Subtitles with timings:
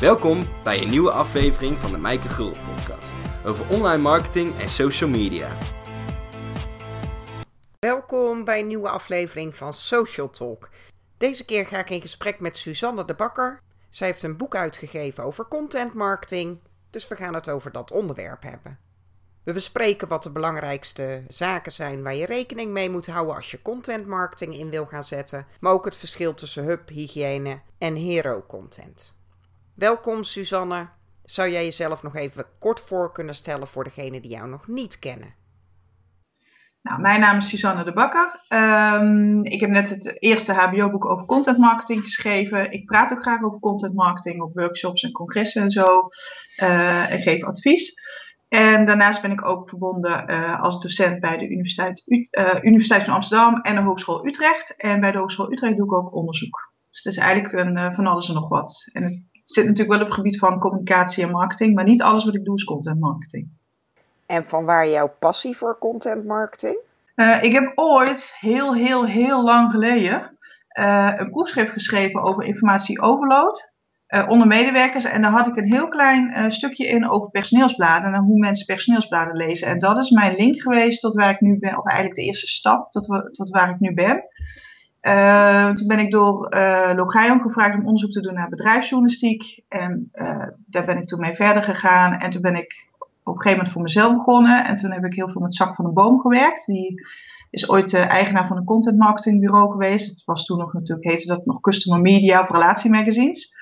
[0.00, 3.12] Welkom bij een nieuwe aflevering van de Mijke Gul podcast
[3.46, 5.48] over online marketing en social media.
[7.78, 10.70] Welkom bij een nieuwe aflevering van Social Talk.
[11.16, 13.60] Deze keer ga ik in gesprek met Suzanne de Bakker.
[13.88, 16.58] Zij heeft een boek uitgegeven over content marketing,
[16.90, 18.78] dus we gaan het over dat onderwerp hebben.
[19.42, 23.62] We bespreken wat de belangrijkste zaken zijn waar je rekening mee moet houden als je
[23.62, 28.44] content marketing in wil gaan zetten, maar ook het verschil tussen hub, hygiëne en hero
[28.46, 29.15] content.
[29.76, 30.88] Welkom Suzanne.
[31.24, 34.98] Zou jij jezelf nog even kort voor kunnen stellen voor degenen die jou nog niet
[34.98, 35.34] kennen?
[36.82, 38.44] Nou, mijn naam is Suzanne de Bakker.
[38.48, 42.70] Um, ik heb net het eerste HBO-boek over content marketing geschreven.
[42.70, 46.08] Ik praat ook graag over content marketing op workshops en congressen en zo.
[46.62, 47.94] Uh, en geef advies.
[48.48, 53.14] En daarnaast ben ik ook verbonden uh, als docent bij de Universiteit, uh, Universiteit van
[53.14, 54.76] Amsterdam en de Hogeschool Utrecht.
[54.76, 56.72] En bij de Hogeschool Utrecht doe ik ook onderzoek.
[56.88, 58.88] Dus het is eigenlijk een, van alles en nog wat.
[58.92, 62.34] En zit natuurlijk wel op het gebied van communicatie en marketing, maar niet alles wat
[62.34, 63.48] ik doe is content marketing.
[64.26, 66.78] En van waar jouw passie voor content marketing?
[67.16, 70.38] Uh, ik heb ooit, heel, heel, heel lang geleden,
[70.78, 73.72] uh, een proefschrift geschreven over informatieoverload
[74.08, 75.04] uh, onder medewerkers.
[75.04, 79.36] En daar had ik een heel klein stukje in over personeelsbladen en hoe mensen personeelsbladen
[79.36, 79.68] lezen.
[79.68, 82.46] En dat is mijn link geweest tot waar ik nu ben, of eigenlijk de eerste
[82.46, 84.24] stap tot, tot waar ik nu ben.
[85.06, 89.60] Uh, toen ben ik door uh, Logion gevraagd om onderzoek te doen naar bedrijfsjournalistiek.
[89.68, 92.12] En uh, daar ben ik toen mee verder gegaan.
[92.12, 94.64] En toen ben ik op een gegeven moment voor mezelf begonnen.
[94.64, 96.66] En toen heb ik heel veel met Zak van de Boom gewerkt.
[96.66, 97.06] Die
[97.50, 100.10] is ooit de eigenaar van een content marketingbureau geweest.
[100.10, 103.54] Het was toen nog natuurlijk, heette dat nog Customer Media of relatiemagazines.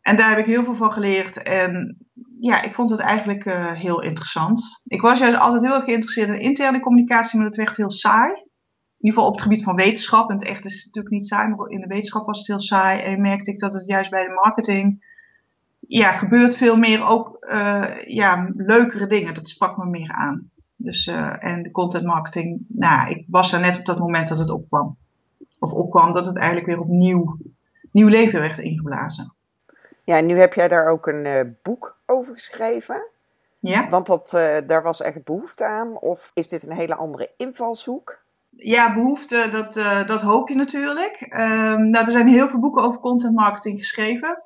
[0.00, 1.42] En daar heb ik heel veel van geleerd.
[1.42, 1.96] En
[2.40, 3.44] ja, ik vond het eigenlijk
[3.78, 4.80] heel interessant.
[4.84, 8.44] Ik was juist altijd heel erg geïnteresseerd in interne communicatie, maar dat werd heel saai
[9.06, 10.30] ieder geval op het gebied van wetenschap.
[10.30, 13.00] En het echt is natuurlijk niet saai, maar in de wetenschap was het heel saai.
[13.00, 15.04] En merkte ik dat het juist bij de marketing,
[15.88, 19.34] ja, gebeurt veel meer ook, uh, ja, leukere dingen.
[19.34, 20.50] Dat sprak me meer aan.
[20.76, 24.38] Dus, uh, en de content marketing, nou, ik was er net op dat moment dat
[24.38, 24.96] het opkwam.
[25.58, 27.38] Of opkwam dat het eigenlijk weer opnieuw
[27.90, 29.34] nieuw leven werd ingeblazen.
[30.04, 33.06] Ja, en nu heb jij daar ook een uh, boek over geschreven.
[33.58, 33.88] Ja.
[33.88, 34.30] Want dat,
[34.66, 35.98] daar was echt behoefte aan.
[35.98, 38.24] Of is dit een hele andere invalshoek?
[38.56, 41.26] Ja, behoefte, dat, uh, dat hoop je natuurlijk.
[41.30, 44.42] Um, nou, er zijn heel veel boeken over content marketing geschreven.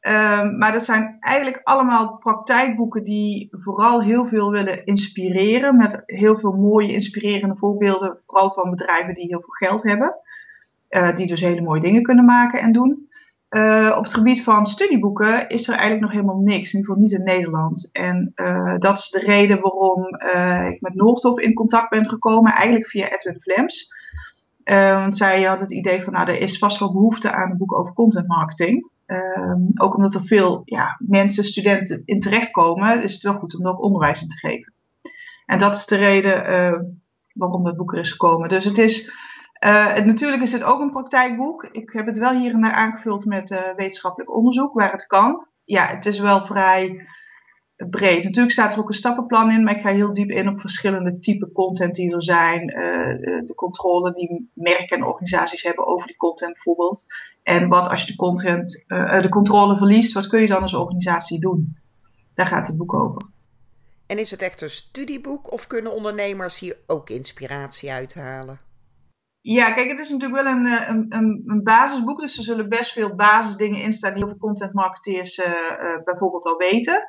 [0.00, 5.76] Um, maar dat zijn eigenlijk allemaal praktijkboeken die vooral heel veel willen inspireren.
[5.76, 8.18] Met heel veel mooie, inspirerende voorbeelden.
[8.26, 10.14] Vooral van bedrijven die heel veel geld hebben.
[10.90, 13.07] Uh, die dus hele mooie dingen kunnen maken en doen.
[13.50, 16.96] Uh, op het gebied van studieboeken is er eigenlijk nog helemaal niks, in ieder geval
[16.96, 17.88] niet in Nederland.
[17.92, 22.52] En uh, dat is de reden waarom uh, ik met Noordhof in contact ben gekomen,
[22.52, 23.94] eigenlijk via Edwin Vlems.
[24.64, 27.78] want zij had het idee van, nou, er is vast wel behoefte aan een boek
[27.78, 28.90] over content marketing.
[29.06, 33.64] Ehm, ook omdat er veel ja, mensen, studenten in terechtkomen, is het wel goed om
[33.64, 34.72] er ook onderwijs in te geven.
[35.46, 36.42] En dat is de reden
[37.32, 38.48] waarom dat boek er is gekomen.
[38.48, 39.12] Dus het is
[39.60, 41.64] uh, het, natuurlijk is het ook een praktijkboek.
[41.64, 45.46] Ik heb het wel hier en daar aangevuld met uh, wetenschappelijk onderzoek, waar het kan.
[45.64, 47.06] Ja, het is wel vrij
[47.76, 48.24] breed.
[48.24, 51.18] Natuurlijk staat er ook een stappenplan in, maar ik ga heel diep in op verschillende
[51.18, 52.70] typen content die er zijn.
[52.70, 57.04] Uh, de controle die merken en organisaties hebben over die content bijvoorbeeld.
[57.42, 61.40] En wat als je de, content, de controle verliest, wat kun je dan als organisatie
[61.40, 61.76] doen?
[62.34, 63.22] Daar gaat het boek over.
[64.06, 68.67] En is het echt een studieboek of kunnen ondernemers hier ook inspiratie uithalen?
[69.50, 72.20] Ja, kijk, het is natuurlijk wel een, een, een, een, basisboek.
[72.20, 74.74] Dus er zullen best veel basisdingen in staan die heel veel content
[75.06, 77.06] uh, uh, bijvoorbeeld al weten.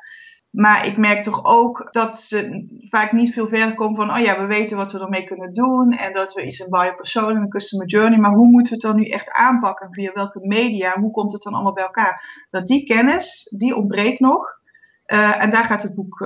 [0.50, 4.40] Maar ik merk toch ook dat ze vaak niet veel verder komen van, oh ja,
[4.40, 5.92] we weten wat we ermee kunnen doen.
[5.92, 8.20] En dat we iets in buyer persona en customer journey.
[8.20, 9.94] Maar hoe moeten we het dan nu echt aanpakken?
[9.94, 11.00] Via welke media?
[11.00, 12.46] Hoe komt het dan allemaal bij elkaar?
[12.50, 14.58] Dat die kennis, die ontbreekt nog.
[15.06, 16.20] En daar gaat het boek,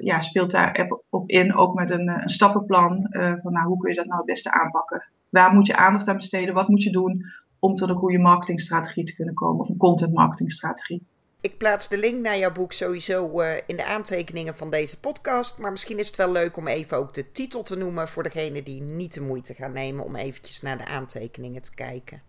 [0.00, 3.08] ja, speelt daar op in, ook met een, een stappenplan
[3.42, 5.04] van nou, hoe kun je dat nou het beste aanpakken.
[5.28, 6.54] Waar moet je aandacht aan besteden?
[6.54, 7.24] Wat moet je doen
[7.58, 11.06] om tot een goede marketingstrategie te kunnen komen of een content marketingstrategie?
[11.40, 15.58] Ik plaats de link naar jouw boek sowieso in de aantekeningen van deze podcast.
[15.58, 18.62] Maar misschien is het wel leuk om even ook de titel te noemen voor degene
[18.62, 22.22] die niet de moeite gaan nemen om eventjes naar de aantekeningen te kijken.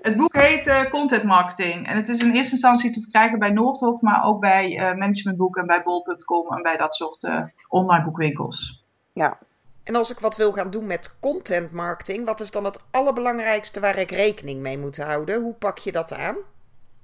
[0.00, 1.86] Het boek heet uh, Content Marketing.
[1.86, 5.56] En het is in eerste instantie te verkrijgen bij Noordhof, maar ook bij uh, Managementboek
[5.56, 7.28] en bij bol.com en bij dat soort
[7.68, 8.84] online boekwinkels.
[9.12, 9.38] Ja.
[9.84, 13.80] En als ik wat wil gaan doen met content marketing, wat is dan het allerbelangrijkste
[13.80, 15.42] waar ik rekening mee moet houden?
[15.42, 16.36] Hoe pak je dat aan?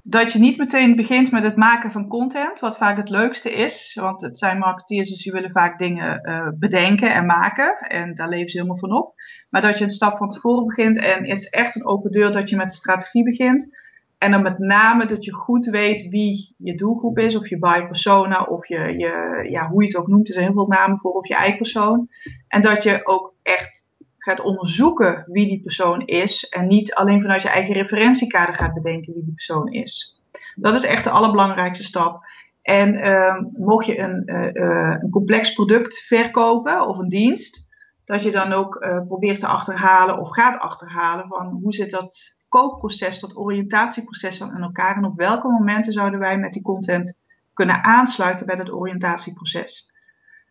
[0.02, 3.98] Dat je niet meteen begint met het maken van content, wat vaak het leukste is.
[4.00, 7.78] Want het zijn marketeers, dus die willen vaak dingen uh, bedenken en maken.
[7.78, 9.14] En daar leven ze helemaal van op.
[9.50, 12.32] Maar dat je een stap van tevoren begint en het is echt een open deur
[12.32, 13.76] dat je met strategie begint.
[14.20, 17.86] En dan met name dat je goed weet wie je doelgroep is, of je buyer
[17.86, 20.98] persona, of je, je, ja, hoe je het ook noemt, er zijn heel veel namen
[20.98, 22.08] voor, of je eigen persoon.
[22.48, 23.88] En dat je ook echt
[24.18, 29.14] gaat onderzoeken wie die persoon is en niet alleen vanuit je eigen referentiekader gaat bedenken
[29.14, 30.20] wie die persoon is.
[30.54, 32.24] Dat is echt de allerbelangrijkste stap.
[32.62, 37.68] En uh, mocht je een, uh, een complex product verkopen of een dienst,
[38.04, 42.38] dat je dan ook uh, probeert te achterhalen of gaat achterhalen van hoe zit dat
[42.50, 47.18] koopproces, dat oriëntatieproces aan elkaar en op welke momenten zouden wij met die content
[47.52, 49.92] kunnen aansluiten bij dat oriëntatieproces.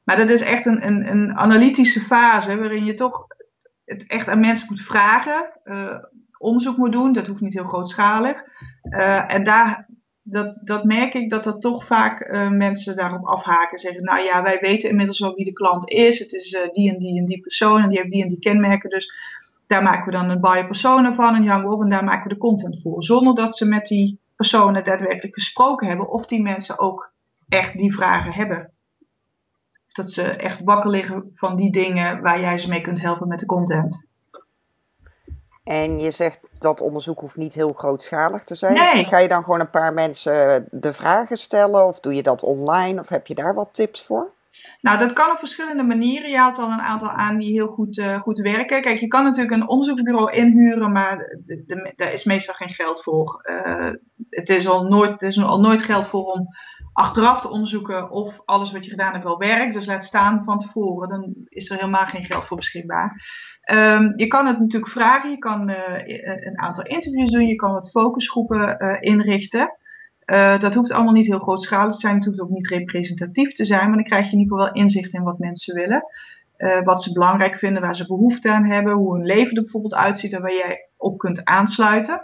[0.04, 3.28] Maar dat is echt een, een, een analytische fase waarin je toch
[3.86, 5.96] het echt aan mensen moet vragen, uh,
[6.38, 7.14] onderzoek moet doen.
[7.14, 8.44] Dat hoeft niet heel grootschalig.
[8.90, 9.88] Uh, en daar,
[10.22, 13.78] dat, dat merk ik dat er toch vaak uh, mensen daarop afhaken.
[13.78, 16.20] Zeggen, nou ja, wij weten inmiddels wel wie de klant is.
[16.20, 18.90] Het is die en die en die persoon en die heeft die en die kenmerken.
[18.90, 19.12] Dus
[19.70, 22.04] daar maken we dan een buyer persona van en die hangen we op en daar
[22.04, 23.04] maken we de content voor.
[23.04, 27.12] Zonder dat ze met die personen daadwerkelijk gesproken hebben of die mensen ook
[27.50, 28.72] echt die vragen hebben.
[29.92, 33.40] Dat ze echt wakker liggen van die dingen waar jij ze mee kunt helpen met
[33.40, 34.08] de content.
[35.64, 38.74] En je zegt dat onderzoek hoeft niet heel grootschalig te zijn.
[38.74, 39.06] Nee.
[39.06, 43.00] Ga je dan gewoon een paar mensen de vragen stellen of doe je dat online
[43.00, 44.32] of heb je daar wat tips voor?
[44.82, 46.30] Nou, dat kan op verschillende manieren.
[46.30, 48.82] Je haalt al een aantal aan die heel goed, uh, goed werken.
[48.82, 51.40] Kijk, je kan natuurlijk een onderzoeksbureau inhuren, maar
[51.96, 53.42] daar is meestal geen geld voor.
[53.44, 53.90] Uh,
[54.30, 56.48] het, is al nooit, er is al nooit geld voor om
[56.94, 59.74] achteraf te onderzoeken of alles wat je gedaan hebt wel werkt.
[59.74, 63.24] Dus laat staan van tevoren, dan is er helemaal geen geld voor beschikbaar.
[63.72, 65.78] Um, je kan het natuurlijk vragen, je kan uh,
[66.46, 69.78] een aantal interviews doen, je kan wat focusgroepen inrichten.
[70.32, 73.66] Uh, dat hoeft allemaal niet heel grootschalig te zijn, het hoeft ook niet representatief te
[73.66, 76.04] zijn, maar dan krijg je in ieder geval wel inzicht in wat mensen willen.
[76.84, 80.34] wat ze belangrijk vinden, waar ze behoefte aan hebben, hoe hun leven er bijvoorbeeld uitziet
[80.34, 82.22] en waar jij op kunt aansluiten.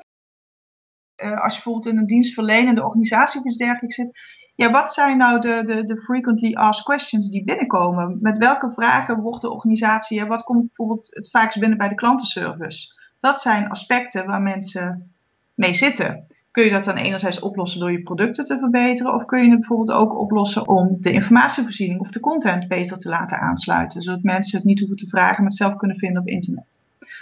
[1.16, 4.19] als je bijvoorbeeld in een dienstverlenende organisatie of iets dergelijks zit,
[4.56, 8.18] ja, wat zijn nou de, de, de frequently asked questions die binnenkomen?
[8.22, 12.94] Met welke vragen wordt de organisatie, wat komt bijvoorbeeld het vaakst binnen bij de klantenservice?
[13.19, 15.13] Dat zijn aspecten waar mensen
[15.54, 16.28] mee zitten.
[16.56, 19.60] Kun je dat dan enerzijds oplossen door je producten te verbeteren, of kun je het
[19.60, 24.57] bijvoorbeeld ook oplossen om de informatievoorziening of de content beter te laten aansluiten, zodat mensen
[24.57, 26.81] het niet hoeven te vragen, maar het zelf kunnen vinden op internet.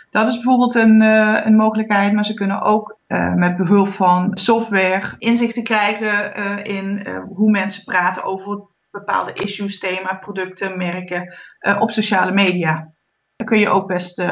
[0.09, 4.31] Dat is bijvoorbeeld een, uh, een mogelijkheid, maar ze kunnen ook uh, met behulp van
[4.33, 11.35] software inzichten krijgen uh, in hoe mensen praten over bepaalde issues, thema, producten, merken
[11.79, 12.91] op sociale media.
[13.35, 14.23] Daar kun je ook best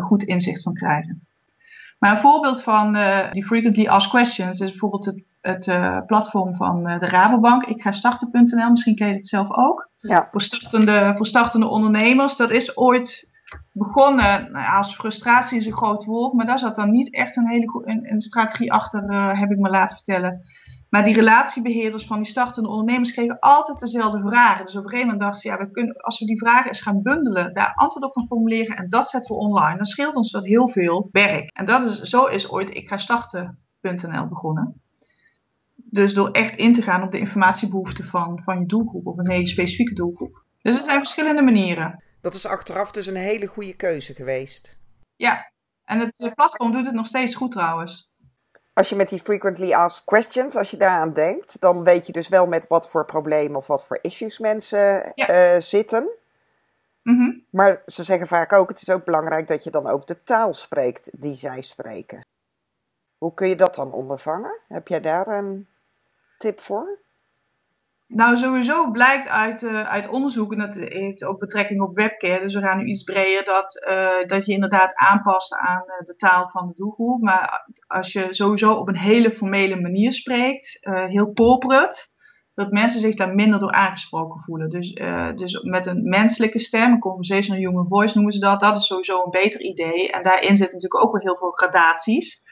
[0.00, 1.26] goed inzicht van krijgen.
[1.98, 2.98] Maar een voorbeeld van
[3.30, 7.64] die frequently asked questions is bijvoorbeeld het, het platform van de Rabobank.
[7.64, 9.90] Ik ga starten.nl, misschien ken je het zelf ook.
[9.96, 10.28] Ja.
[10.30, 12.36] Voor, startende, voor startende ondernemers.
[12.36, 13.30] Dat is ooit
[13.72, 17.48] begonnen, nou als frustratie is een groot woord, maar daar zat dan niet echt een
[17.48, 20.42] hele een, een strategie achter, heb ik me laten vertellen.
[20.88, 24.64] Maar die relatiebeheerders van die startende ondernemers kregen altijd dezelfde vragen.
[24.64, 26.80] Dus op een gegeven moment dachten ze, ja, we kunnen, als we die vragen eens
[26.80, 30.30] gaan bundelen, daar antwoord op gaan formuleren en dat zetten we online, dan scheelt ons
[30.30, 31.50] dat heel veel werk.
[31.52, 34.80] En dat is, zo is ooit ik ga starten.nl begonnen.
[35.74, 39.30] Dus door echt in te gaan op de informatiebehoeften van, van je doelgroep, of een
[39.30, 40.42] hele specifieke doelgroep.
[40.62, 42.02] Dus er zijn verschillende manieren.
[42.20, 44.78] Dat is achteraf dus een hele goede keuze geweest.
[45.16, 45.52] Ja,
[45.84, 48.10] en het platform doet het nog steeds goed trouwens.
[48.76, 52.28] Als je met die frequently asked questions, als je daaraan denkt, dan weet je dus
[52.28, 55.54] wel met wat voor problemen of wat voor issues mensen ja.
[55.54, 56.08] uh, zitten.
[57.02, 57.44] Mm -hmm.
[57.50, 60.52] Maar ze zeggen vaak ook, het is ook belangrijk dat je dan ook de taal
[60.52, 62.20] spreekt die zij spreken.
[63.18, 64.58] Hoe kun je dat dan ondervangen?
[64.68, 65.68] Heb jij daar een
[66.38, 66.98] tip voor?
[68.08, 72.54] Nou, sowieso blijkt uit, uh, uit onderzoek, en dat heeft ook betrekking op webcare, dus
[72.54, 76.66] we gaan nu iets breder, dat, uh, dat je inderdaad aanpast aan de taal van
[76.66, 77.22] de doelgroep.
[77.22, 82.08] Maar als je sowieso op een hele formele manier spreekt, heel corporate,
[82.54, 84.68] dat mensen zich daar minder door aangesproken voelen.
[84.68, 84.92] Dus,
[85.34, 89.24] dus met een menselijke stem, een conversational human voice noemen ze dat, dat is sowieso
[89.24, 90.10] een beter idee.
[90.10, 92.42] En daarin zitten natuurlijk ook wel heel veel gradaties.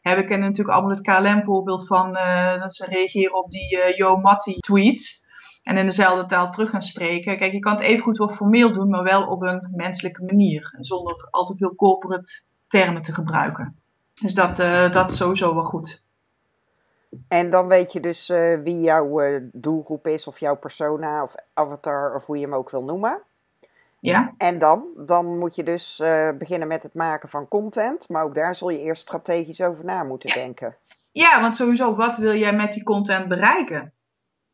[0.00, 4.16] Ja, we natuurlijk allemaal het KLM-voorbeeld van uh, dat ze reageren op die uh, Yo
[4.16, 5.28] Matti tweet.
[5.62, 7.36] En in dezelfde taal terug gaan spreken.
[7.38, 10.74] Kijk, je kan het even goed wel formeel doen, maar wel op een menselijke manier.
[10.78, 13.76] Zonder al te veel corporate termen te gebruiken.
[14.14, 16.02] Dus dat, uh, dat is sowieso wel goed.
[17.28, 18.28] En dan weet je dus
[18.62, 22.84] wie jouw doelgroep is, of jouw persona, of avatar, of hoe je hem ook wil
[22.84, 23.22] noemen.
[24.00, 24.34] Ja.
[24.38, 24.84] En dan?
[24.96, 28.08] Dan moet je dus uh, beginnen met het maken van content.
[28.08, 30.34] Maar ook daar zul je eerst strategisch over na moeten ja.
[30.34, 30.76] denken.
[31.12, 33.92] Ja, want sowieso, wat wil jij met die content bereiken?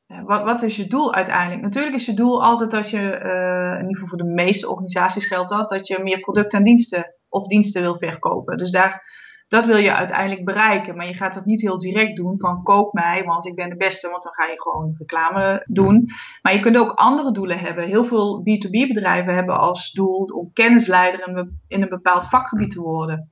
[0.06, 1.62] Ja, wat, wat is je doel uiteindelijk?
[1.62, 5.26] Natuurlijk is je doel altijd dat je, uh, in ieder geval voor de meeste organisaties
[5.26, 8.56] geldt dat, dat je meer producten en diensten of diensten wil verkopen.
[8.56, 9.04] Dus daar
[9.48, 10.96] Dat wil je uiteindelijk bereiken.
[10.96, 13.76] Maar je gaat dat niet heel direct doen van koop mij, want ik ben de
[13.76, 14.10] beste.
[14.10, 16.06] Want dan ga je gewoon reclame doen.
[16.42, 17.84] Maar je kunt ook andere doelen hebben.
[17.84, 23.28] Heel veel B2B bedrijven hebben als doel om kennisleider in een bepaald vakgebied te worden.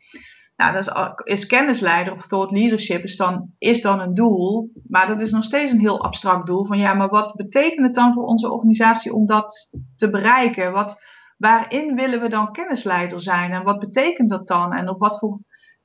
[0.57, 4.71] Nou, dat is, is kennisleider of thought leadership is dan, is dan een doel.
[4.89, 6.67] Maar dat is nog steeds een heel abstract doel.
[6.67, 10.73] Van ja, maar wat betekent het dan voor onze organisatie om dat te bereiken?
[10.73, 11.03] Wat,
[11.37, 13.53] waarin willen we dan kennisleider zijn?
[13.53, 14.73] En wat betekent dat dan?
[14.73, 15.39] En op wat voor.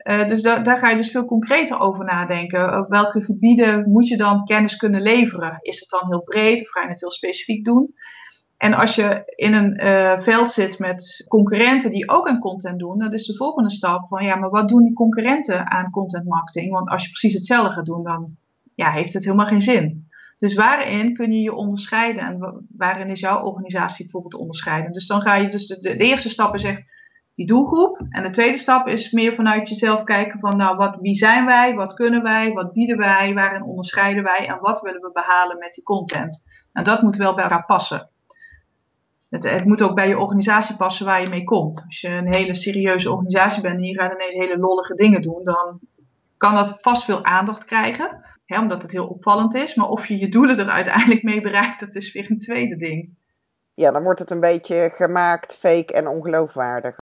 [0.04, 2.80] Uh, dus da daar ga je dus veel concreter over nadenken.
[2.80, 5.58] Op welke gebieden moet je dan kennis kunnen leveren?
[5.62, 7.94] Is het dan heel breed of ga je het heel specifiek doen?
[8.58, 12.98] En als je in een uh, veld zit met concurrenten die ook aan content doen,
[12.98, 16.72] dan is de volgende stap van ja, maar wat doen die concurrenten aan content marketing?
[16.72, 18.38] Want als je precies hetzelfde gaat doen, dan
[18.76, 20.10] ja, heeft het helemaal geen zin.
[20.38, 24.92] Dus waarin kun je je onderscheiden en waarin is jouw organisatie bijvoorbeeld onderscheiden?
[24.92, 26.82] Dus dan ga je dus de, de, eerste stap is echt
[27.40, 28.02] die doelgroep.
[28.10, 31.76] En de tweede stap is meer vanuit jezelf kijken van nou, wat, wie zijn wij,
[31.76, 35.74] wat kunnen wij, wat bieden wij, waarin onderscheiden wij en wat willen we behalen met
[35.74, 36.44] die content.
[36.74, 38.10] En dat moet wel bij elkaar passen.
[39.30, 41.84] Het, het, moet ook bij je organisatie passen waar je mee komt.
[41.86, 45.44] Als je een hele serieuze organisatie bent en je gaat ineens hele lollige dingen doen,
[45.44, 45.80] dan
[46.38, 49.76] kan dat vast veel aandacht krijgen, hè, omdat het heel opvallend is.
[49.76, 53.18] Maar of je je doelen er uiteindelijk mee bereikt, dat is weer een tweede ding.
[53.74, 56.98] Ja, dan wordt het een beetje gemaakt, fake en ongeloofwaardig.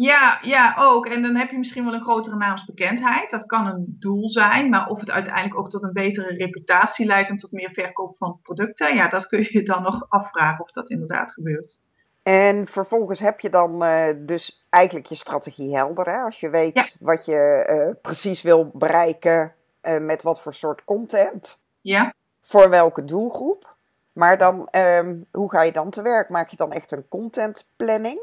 [0.00, 1.06] Ja, ja, ook.
[1.06, 3.30] En dan heb je misschien wel een grotere naamsbekendheid.
[3.30, 7.28] Dat kan een doel zijn, maar of het uiteindelijk ook tot een betere reputatie leidt
[7.28, 10.90] en tot meer verkoop van producten, ja, dat kun je dan nog afvragen of dat
[10.90, 11.78] inderdaad gebeurt.
[12.22, 16.06] En vervolgens heb je dan uh, dus eigenlijk je strategie helder.
[16.06, 16.16] Hè?
[16.16, 21.60] Als je weet wat je uh, precies wil bereiken uh, met wat voor soort content.
[21.80, 22.14] Ja.
[22.40, 23.76] Voor welke doelgroep.
[24.12, 26.28] Maar dan, um, hoe ga je dan te werk?
[26.28, 28.20] Maak je dan echt een content planning?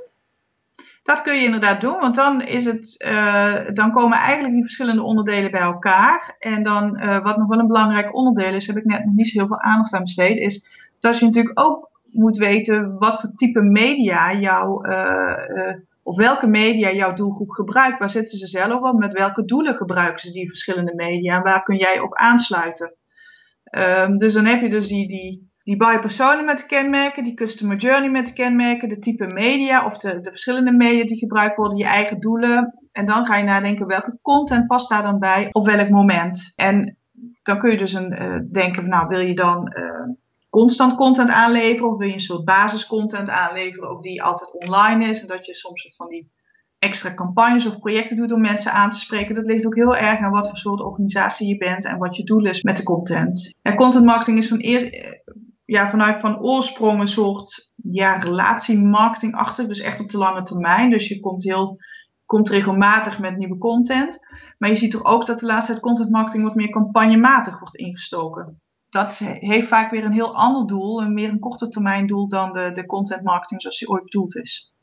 [1.06, 5.02] Dat kun je inderdaad doen, want dan, is het, uh, dan komen eigenlijk die verschillende
[5.02, 6.36] onderdelen bij elkaar.
[6.40, 9.30] En dan, uh, wat nog wel een belangrijk onderdeel is, heb ik net nog niet
[9.30, 10.68] zo heel veel aandacht aan besteed, is
[11.00, 16.92] dat je natuurlijk ook moet weten wat voor type media jouw, uh, of welke media
[16.92, 18.00] jouw doelgroep gebruikt.
[18.00, 19.00] Waar zitten ze zelf op?
[19.00, 21.36] Met welke doelen gebruiken ze die verschillende media?
[21.36, 22.96] En waar kun jij op aansluiten?
[23.72, 27.34] Um, dus dan heb je dus die, die die buyer persona met de kenmerken, die
[27.34, 31.56] customer journey met de kenmerken, de type media of de, de verschillende media die gebruikt
[31.56, 32.80] worden, je eigen doelen.
[32.92, 36.54] En dan ga je nadenken welke content past daar dan bij, op welk moment.
[36.56, 36.98] En
[37.44, 40.16] dan kun je dus een, uh, denken van nou wil je dan uh,
[40.50, 45.22] constant content aanleveren of wil je een soort basiscontent aanleveren ook die altijd online is
[45.22, 46.32] en dat je soms van die
[46.80, 49.36] extra campagnes of projecten doet om mensen aan te spreken.
[49.36, 52.24] Dat ligt ook heel erg aan wat voor soort organisatie je bent en wat je
[52.24, 53.56] doel is met de content.
[53.62, 54.90] En content marketing is van eerst
[55.66, 59.68] ja, vanuit van oorsprong een soort ja, relatiemarketingachtig.
[59.68, 60.90] Dus echt op de lange termijn.
[60.90, 61.78] Dus je komt heel
[62.26, 64.20] komt regelmatig met nieuwe content.
[64.58, 67.76] Maar je ziet toch ook dat de laatste tijd content marketing wat meer campagnematig wordt
[67.76, 68.60] ingestoken.
[68.90, 72.52] Dat heeft vaak weer een heel ander doel, een meer een korte termijn doel dan
[72.52, 74.74] de, de content marketing zoals die ooit bedoeld is.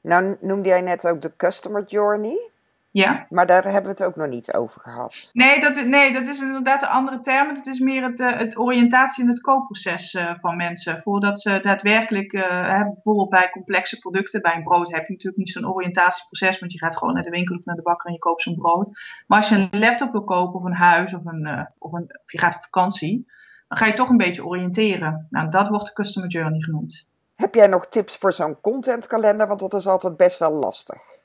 [0.00, 2.50] Nou noemde jij net ook de customer journey.
[2.90, 3.26] Ja.
[3.28, 5.30] Maar daar hebben we het ook nog niet over gehad.
[5.32, 7.48] Nee, dat, nee, dat is inderdaad een andere term.
[7.48, 11.00] Het is meer het, eh, het oriëntatie en het koopproces uh, van mensen.
[11.00, 15.50] Voordat ze daadwerkelijk, uh, bijvoorbeeld bij complexe producten, bij een brood heb je natuurlijk niet
[15.50, 18.18] zo'n oriëntatieproces, want je gaat gewoon naar de winkel of naar de bakker en je
[18.18, 18.88] koopt zo'n brood.
[19.26, 22.32] Maar als je een laptop wil kopen of een huis of, een, of, een, of
[22.32, 23.26] je gaat op vakantie,
[23.68, 25.26] dan ga je toch een beetje oriënteren.
[25.30, 27.06] Nou, dat wordt de customer journey genoemd.
[27.34, 29.46] Heb jij nog tips voor zo'n contentkalender?
[29.46, 31.17] Want dat is altijd best wel lastig.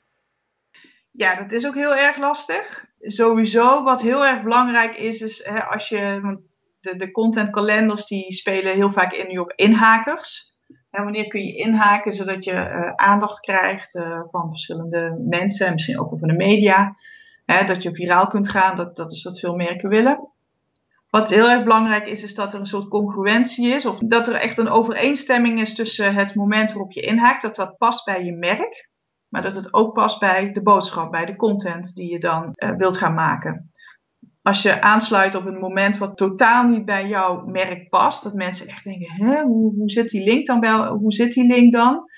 [1.16, 2.84] Ja, dat is ook heel erg lastig.
[3.00, 6.20] Sowieso, wat heel erg belangrijk is, is hè, als je.
[6.80, 10.56] De, de contentkalenders die spelen heel vaak in op inhakers.
[10.90, 15.72] Hè, wanneer kun je inhaken zodat je uh, aandacht krijgt uh, van verschillende mensen, en
[15.72, 16.94] misschien ook van de media.
[17.44, 20.28] Hè, dat je viraal kunt gaan, dat, dat is wat veel merken willen.
[21.10, 23.86] Wat heel erg belangrijk is, is dat er een soort congruentie is.
[23.86, 27.78] Of dat er echt een overeenstemming is tussen het moment waarop je inhaakt, dat dat
[27.78, 28.92] past bij je merk
[29.34, 32.76] maar dat het ook past bij de boodschap, bij de content die je dan uh,
[32.76, 33.66] wilt gaan maken.
[34.42, 38.66] Als je aansluit op een moment wat totaal niet bij jouw merk past, dat mensen
[38.66, 42.10] echt denken: Hè, hoe, hoe zit die link dan bij, hoe zit die link dan?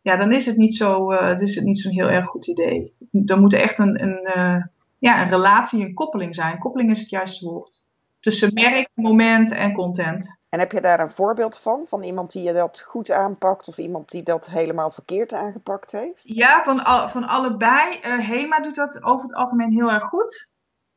[0.00, 2.94] Ja, dan is het niet zo, uh, is het niet zo'n heel erg goed idee.
[3.24, 4.64] Er moet echt een, een, uh,
[4.98, 6.58] ja, een relatie, een koppeling zijn.
[6.58, 7.84] Koppeling is het juiste woord.
[8.20, 10.37] Tussen merk, moment en content.
[10.48, 11.86] En heb je daar een voorbeeld van?
[11.86, 16.22] Van iemand die je dat goed aanpakt of iemand die dat helemaal verkeerd aangepakt heeft?
[16.24, 18.00] Ja, van, al, van allebei.
[18.06, 20.48] Uh, Hema doet dat over het algemeen heel erg goed.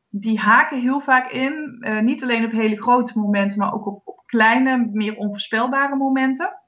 [0.08, 1.76] Die haken heel vaak in.
[1.80, 6.60] Uh, niet alleen op hele grote momenten, maar ook op, op, kleine, meer onvoorspelbare momenten.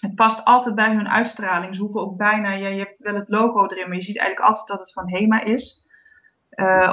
[0.00, 1.74] Het past altijd bij hun uitstraling.
[1.74, 4.66] Ze hoeven ook bijna, je hebt wel het logo erin, maar je ziet eigenlijk altijd
[4.66, 5.86] dat het van Hema is.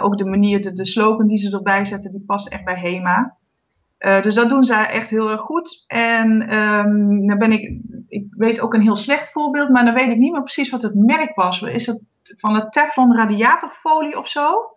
[0.02, 3.38] ook de manier, de, de slogan die ze erbij zetten, die past echt bij HEMA.
[4.00, 5.84] Dus dat doen zij echt heel erg goed.
[5.88, 10.12] En um, dan ben ik, ik weet ook een heel slecht voorbeeld, maar dan weet
[10.12, 11.62] ik niet meer precies wat het merk was.
[11.62, 14.72] Is het van de Teflon radiatorfolie of zo?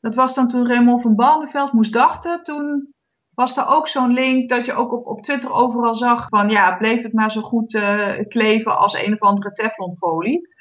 [0.00, 2.42] Dat was dan toen Raymond van Barneveld moest dachten.
[2.42, 2.94] Toen
[3.34, 6.76] was er ook zo'n link dat je ook op, op Twitter overal zag van ja,
[6.76, 10.56] bleef het maar zo goed uh, kleven als een of andere Teflonfolie.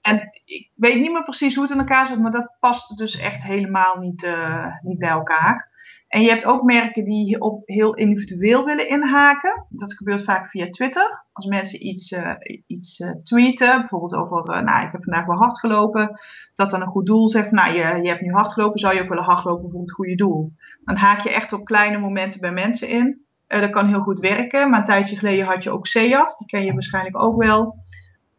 [0.00, 3.18] En ik weet niet meer precies hoe het in elkaar zit, maar dat past dus
[3.18, 5.68] echt helemaal niet, uh, niet bij elkaar.
[6.10, 9.66] En je hebt ook merken die op heel individueel willen inhaken.
[9.68, 11.24] Dat gebeurt vaak via Twitter.
[11.32, 12.32] Als mensen iets, uh,
[12.66, 16.20] iets uh, tweeten, bijvoorbeeld over, uh, nou, ik heb vandaag wel hard gelopen,
[16.54, 19.02] dat dan een goed doel zegt, nou, je, je hebt nu hard gelopen, zou je
[19.02, 20.52] ook willen hardlopen voor het goede doel.
[20.84, 23.24] Dan haak je echt op kleine momenten bij mensen in.
[23.46, 26.64] dat kan heel goed werken, maar een tijdje geleden had je ook SEAT, die ken
[26.64, 27.74] je waarschijnlijk ook wel.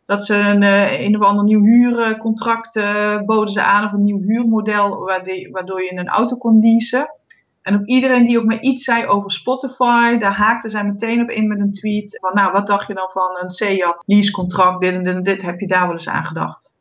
[0.05, 0.63] Dat ze een,
[1.05, 2.79] een of ander nieuw huurcontract
[3.25, 5.05] boden ze aan, of een nieuw huurmodel,
[5.51, 7.09] waardoor je een auto kon leasen.
[7.61, 11.29] En op iedereen die ook maar iets zei over Spotify, daar haakte zij meteen op
[11.29, 12.17] in met een tweet.
[12.21, 15.41] Van nou, wat dacht je dan van een Seat leasecontract, dit en dit en dit,
[15.41, 16.73] heb je daar wel eens aan gedacht?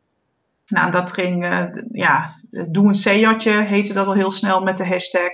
[0.66, 4.86] Nou, dat ging, uh, ja, doe een Seatje heette dat al heel snel met de
[4.86, 5.30] hashtag.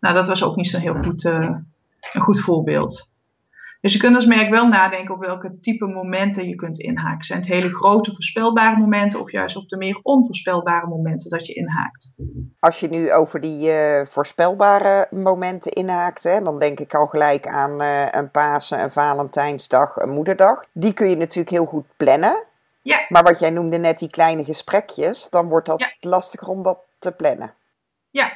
[0.00, 1.50] Nou, dat was ook niet zo'n heel goed, uh,
[2.12, 3.14] een goed voorbeeld.
[3.86, 7.24] Dus je kunt als merk wel nadenken op welke type momenten je kunt inhaken.
[7.24, 11.54] Zijn het hele grote voorspelbare momenten of juist op de meer onvoorspelbare momenten dat je
[11.54, 12.12] inhaakt?
[12.60, 17.46] Als je nu over die uh, voorspelbare momenten inhaakt, hè, dan denk ik al gelijk
[17.46, 20.64] aan uh, een Pasen, een Valentijnsdag, een Moederdag.
[20.72, 22.44] Die kun je natuurlijk heel goed plannen.
[22.82, 23.06] Ja.
[23.08, 25.92] Maar wat jij noemde net die kleine gesprekjes, dan wordt dat ja.
[26.00, 27.54] lastiger om dat te plannen.
[28.10, 28.32] Ja,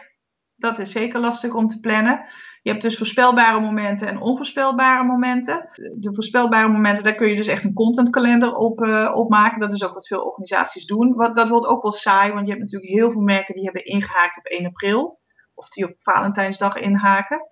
[0.61, 2.27] dat is zeker lastig om te plannen.
[2.63, 5.67] Je hebt dus voorspelbare momenten en onvoorspelbare momenten.
[5.99, 9.61] De voorspelbare momenten, daar kun je dus echt een contentkalender op, uh, maken.
[9.61, 11.15] Dat is ook wat veel organisaties doen.
[11.15, 13.85] Wat, dat wordt ook wel saai, want je hebt natuurlijk heel veel merken die hebben
[13.85, 15.21] ingehaakt op 1 april.
[15.55, 17.47] Of die op Valentijnsdag inhaken.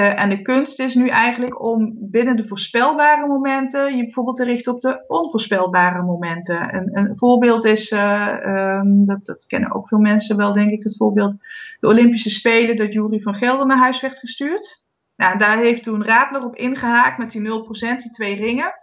[0.00, 4.44] Uh, en de kunst is nu eigenlijk om binnen de voorspelbare momenten je bijvoorbeeld te
[4.44, 6.74] richten op de onvoorspelbare momenten.
[6.74, 10.82] Een, een voorbeeld is, uh, um, dat, dat, kennen ook veel mensen wel, denk ik,
[10.82, 11.36] het voorbeeld
[11.78, 14.84] de Olympische Spelen dat Jury van Gelder naar huis werd gestuurd.
[15.16, 18.74] Nou, daar heeft toen Radler op ingehaakt met die 0%, die twee ringen.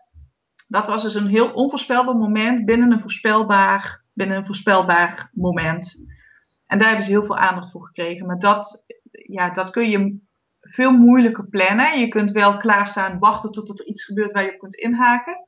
[0.68, 6.02] Dat was dus een heel onvoorspelbaar moment binnen een voorspelbaar, binnen een voorspelbaar moment.
[6.68, 8.26] En daar hebben ze heel veel aandacht voor gekregen.
[8.26, 10.26] Maar dat, ja, dat kun je
[10.70, 12.00] veel moeilijker plannen.
[12.00, 15.46] Je kunt wel klaarstaan, wachten tot er iets gebeurt waar je op kunt inhaken.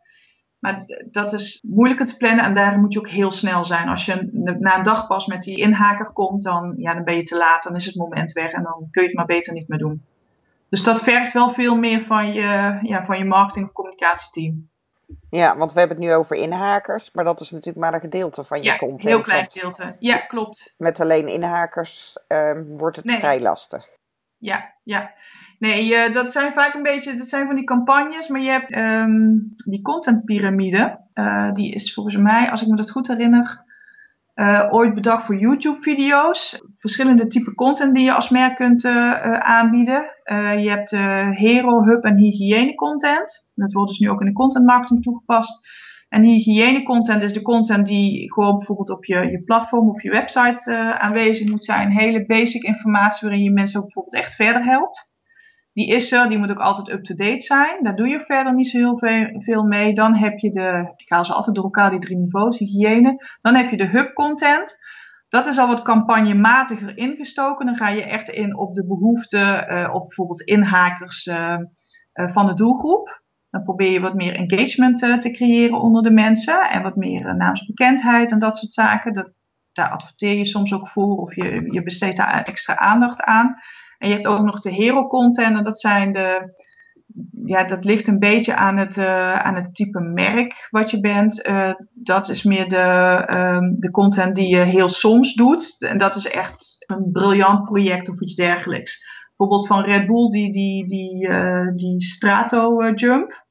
[0.60, 3.88] Maar dat is moeilijker te plannen en daarin moet je ook heel snel zijn.
[3.88, 4.30] Als je
[4.60, 7.64] na een dag pas met die inhaker komt, dan, ja, dan ben je te laat,
[7.64, 10.04] dan is het moment weg en dan kun je het maar beter niet meer doen.
[10.70, 14.70] Dus dat vergt wel veel meer van je, ja, van je marketing- of communicatieteam.
[15.30, 18.44] Ja, want we hebben het nu over inhakers, maar dat is natuurlijk maar een gedeelte
[18.44, 19.04] van je ja, content.
[19.04, 19.96] heel klein gedeelte.
[20.00, 20.74] Ja, klopt.
[20.78, 23.18] Met alleen inhakers um, wordt het Nee.
[23.18, 23.98] vrij lastig.
[24.40, 25.12] Ja, ja.
[25.60, 28.72] Nee, eh, dat zijn vaak een beetje, dat zijn van die campagnes, maar je hebt
[28.72, 31.00] ehm, die contentpyramide.
[31.14, 33.68] Eh, die is volgens mij, als ik me dat goed herinner,
[34.34, 36.62] eh, ooit bedacht voor YouTube-video's.
[36.72, 40.18] Verschillende typen content die je als merk kunt aanbieden.
[40.58, 40.90] Je hebt
[41.38, 43.50] hero, hub en hygiëne content.
[43.56, 45.68] Dat wordt dus nu ook in de content marketing toegepast.
[46.10, 50.10] En hygiëne content is de content die gewoon bijvoorbeeld op je, je platform of je
[50.10, 51.92] website eh, aanwezig moet zijn.
[51.92, 55.12] Hele basic informatie waarin je mensen ook bijvoorbeeld echt verder helpt.
[55.74, 57.84] Die is er, die moet ook altijd up-to-date zijn.
[57.84, 58.98] Daar doe je verder niet zo heel
[59.40, 59.94] veel, mee.
[59.94, 63.38] Dan heb je de, ik haal ze altijd door elkaar, die drie niveaus, hygiëne.
[63.42, 64.78] Dan heb je de hub content.
[65.28, 67.66] Dat is al wat campagnematiger ingestoken.
[67.66, 71.58] Dan ga je echt in op de behoeften uh, of bijvoorbeeld inhakers uh,
[72.14, 73.22] van de doelgroep.
[73.50, 77.26] Dan probeer je wat meer engagement uh, te creëren onder de mensen en wat meer
[77.26, 79.14] uh, naamsbekendheid en dat soort zaken.
[79.14, 79.32] Dat,
[79.72, 83.56] daar adverteer je soms ook voor of je, je besteedt daar extra aandacht aan.
[83.98, 86.60] En je hebt ook nog de hero content en dat zijn de,
[87.46, 91.50] ja, dat ligt een beetje aan het, uh, aan het type merk wat je bent.
[91.94, 95.82] Dat is meer de, um, de content die je heel soms doet.
[95.82, 99.19] En dat is echt een briljant project of iets dergelijks.
[99.40, 103.46] Bijvoorbeeld van Red Bull, die, die, die, uh, die Strato Jump.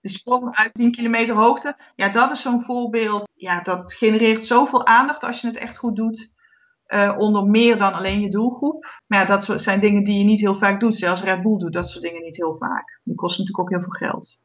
[0.00, 1.76] De sprong uit 10 kilometer hoogte.
[1.94, 3.28] Ja, dat is zo'n voorbeeld.
[3.34, 6.32] Ja, dat genereert zoveel aandacht als je het echt goed doet.
[6.86, 9.00] Uh, onder meer dan alleen je doelgroep.
[9.06, 10.96] Maar ja, dat zijn dingen die je niet heel vaak doet.
[10.96, 13.00] Zelfs Red Bull doet dat soort dingen niet heel vaak.
[13.04, 14.41] Die kosten natuurlijk ook heel veel geld.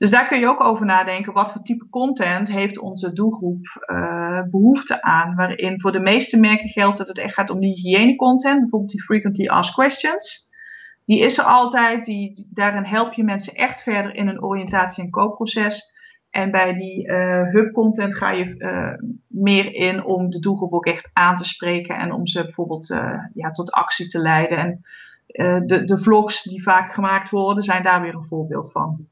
[0.00, 1.32] Dus daar kun je ook over nadenken.
[1.32, 5.34] Wat voor type content heeft onze doelgroep uh, behoefte aan?
[5.34, 8.60] Waarin voor de meeste merken geldt dat het echt gaat om die hygiëne content.
[8.60, 10.48] Bijvoorbeeld die frequently asked questions.
[11.04, 12.04] Die is er altijd.
[12.04, 15.92] Die, daarin help je mensen echt verder in een oriëntatie- en koopproces.
[16.30, 20.86] En bij die uh, hub content ga je uh, meer in om de doelgroep ook
[20.86, 22.86] echt aan te spreken en om ze bijvoorbeeld
[23.34, 24.58] ja, tot actie te leiden.
[24.58, 24.80] En
[25.66, 29.08] de, de vlogs die vaak gemaakt worden, zijn daar weer een voorbeeld van.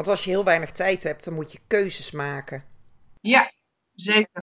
[0.00, 2.64] Want als je heel weinig tijd hebt, dan moet je keuzes maken.
[3.20, 3.52] Ja,
[3.94, 4.42] zeker.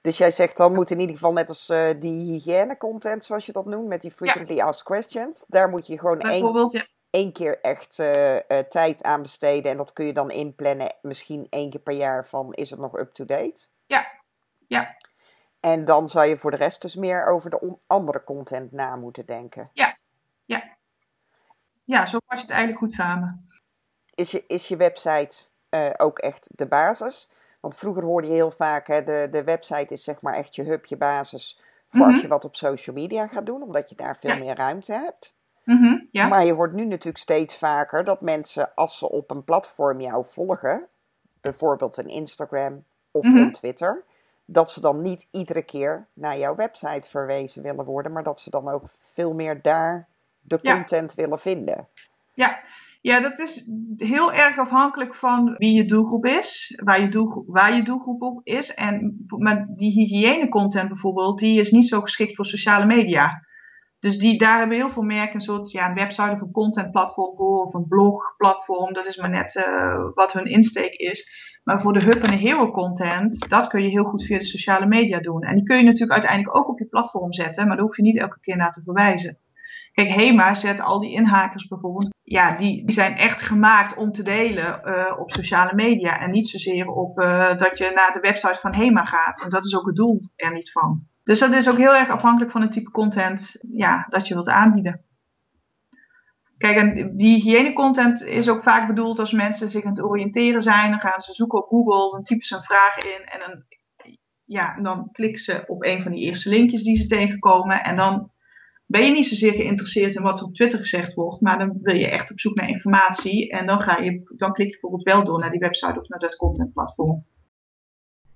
[0.00, 1.66] Dus jij zegt dan moet in ieder geval net als
[1.98, 4.64] die hygiëne content, zoals je dat noemt, met die frequently ja.
[4.64, 9.22] asked questions, daar moet je gewoon één, ja één keer echt uh, uh, tijd aan
[9.22, 9.70] besteden.
[9.70, 12.98] En dat kun je dan inplannen, misschien één keer per jaar van is het nog
[12.98, 13.66] up-to-date?
[13.86, 14.06] Ja,
[14.66, 14.96] ja.
[15.60, 19.26] En dan zou je voor de rest dus meer over de andere content na moeten
[19.26, 19.70] denken.
[19.72, 19.98] Ja,
[20.44, 20.76] ja.
[21.84, 23.47] Ja, zo pas je het eigenlijk goed samen.
[24.18, 25.38] Is je, is je website
[25.70, 27.30] uh, ook echt de basis?
[27.60, 30.62] Want vroeger hoorde je heel vaak, hè, de, de website is zeg maar echt je
[30.62, 31.60] hub, je basis.
[31.88, 34.92] Voor als je wat op social media gaat doen, omdat je daar veel meer ruimte
[34.92, 35.34] hebt.
[35.64, 36.26] Mm -hmm, ja.
[36.26, 40.24] Maar je hoort nu natuurlijk steeds vaker dat mensen, als ze op een platform jou
[40.26, 40.86] volgen,
[41.40, 43.42] bijvoorbeeld een Instagram of mm -hmm.
[43.42, 44.04] een Twitter,
[44.44, 48.50] dat ze dan niet iedere keer naar jouw website verwezen willen worden, maar dat ze
[48.50, 50.08] dan ook veel meer daar
[50.40, 51.22] de content ja.
[51.22, 51.88] willen vinden.
[52.34, 52.60] Ja.
[53.00, 57.74] Ja, dat is heel erg afhankelijk van wie je doelgroep is, waar je doelgroep, waar
[57.74, 58.74] je doelgroep op is.
[58.74, 63.46] En met die hygiëne content bijvoorbeeld, die is niet zo geschikt voor sociale media.
[63.98, 67.36] Dus die, daar hebben heel veel merken een soort ja, een website of een contentplatform
[67.36, 68.92] voor, of een blogplatform.
[68.92, 71.46] Dat is maar net uh, wat hun insteek is.
[71.64, 74.86] Maar voor de hub en hero content, dat kun je heel goed via de sociale
[74.86, 75.42] media doen.
[75.42, 78.02] En die kun je natuurlijk uiteindelijk ook op je platform zetten, maar daar hoef je
[78.02, 79.38] niet elke keer naar te verwijzen.
[79.98, 84.22] Kijk, HEMA zet al die inhakers bijvoorbeeld, ja, die, die zijn echt gemaakt om te
[84.22, 86.20] delen uh, op sociale media.
[86.20, 89.42] En niet zozeer op uh, dat je naar de website van HEMA gaat.
[89.42, 91.06] En dat is ook het doel er niet van.
[91.22, 94.48] Dus dat is ook heel erg afhankelijk van het type content ja, dat je wilt
[94.48, 95.04] aanbieden.
[96.58, 100.62] Kijk, en die hygiëne content is ook vaak bedoeld als mensen zich aan het oriënteren
[100.62, 100.90] zijn.
[100.90, 103.64] Dan gaan ze zoeken op Google, dan typen ze een vraag in en dan,
[104.44, 107.82] ja, dan klikken ze op een van die eerste linkjes die ze tegenkomen.
[107.82, 108.30] En dan
[108.88, 111.96] ben je niet zozeer geïnteresseerd in wat er op Twitter gezegd wordt, maar dan wil
[111.96, 113.50] je echt op zoek naar informatie.
[113.50, 116.18] En dan, ga je, dan klik je bijvoorbeeld wel door naar die website of naar
[116.18, 117.24] dat contentplatform.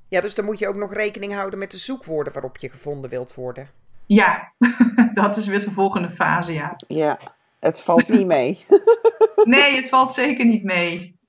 [0.09, 3.11] Ja, dus dan moet je ook nog rekening houden met de zoekwoorden waarop je gevonden
[3.11, 3.69] wilt worden.
[4.07, 4.53] Ja,
[5.13, 6.77] dat is weer de volgende fase, ja.
[6.89, 7.19] Ja,
[7.61, 8.65] het valt niet mee.
[9.45, 11.21] nee, het valt zeker niet mee.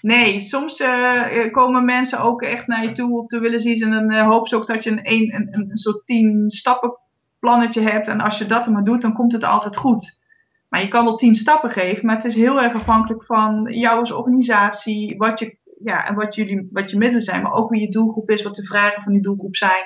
[0.00, 3.82] Nee, soms uh, komen mensen ook echt naar je toe op te willen zien.
[3.82, 6.98] En dan uh, hoop ze ook dat je een, een, een, een soort tien stappen
[7.44, 8.08] plannetje hebt.
[8.08, 10.18] En als je dat maar doet, dan komt het altijd goed.
[10.68, 13.98] Maar je kan wel tien stappen geven, maar het is heel erg afhankelijk van jou
[13.98, 17.80] als organisatie, wat je ja, en wat, jullie, wat je middelen zijn, maar ook wie
[17.80, 19.82] je doelgroep is, wat de vragen van die doelgroep zijn,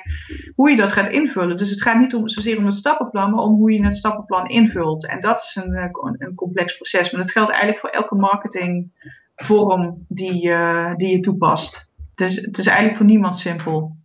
[0.54, 1.56] hoe je dat gaat invullen.
[1.56, 4.46] Dus het gaat niet om, zozeer om het stappenplan, maar om hoe je het stappenplan
[4.46, 5.08] invult.
[5.08, 10.04] En dat is een, eh, een complex proces, maar dat geldt eigenlijk voor elke marketingvorm
[10.08, 11.90] die, uh, die je toepast.
[12.14, 13.96] Dus het is eigenlijk voor niemand simpel.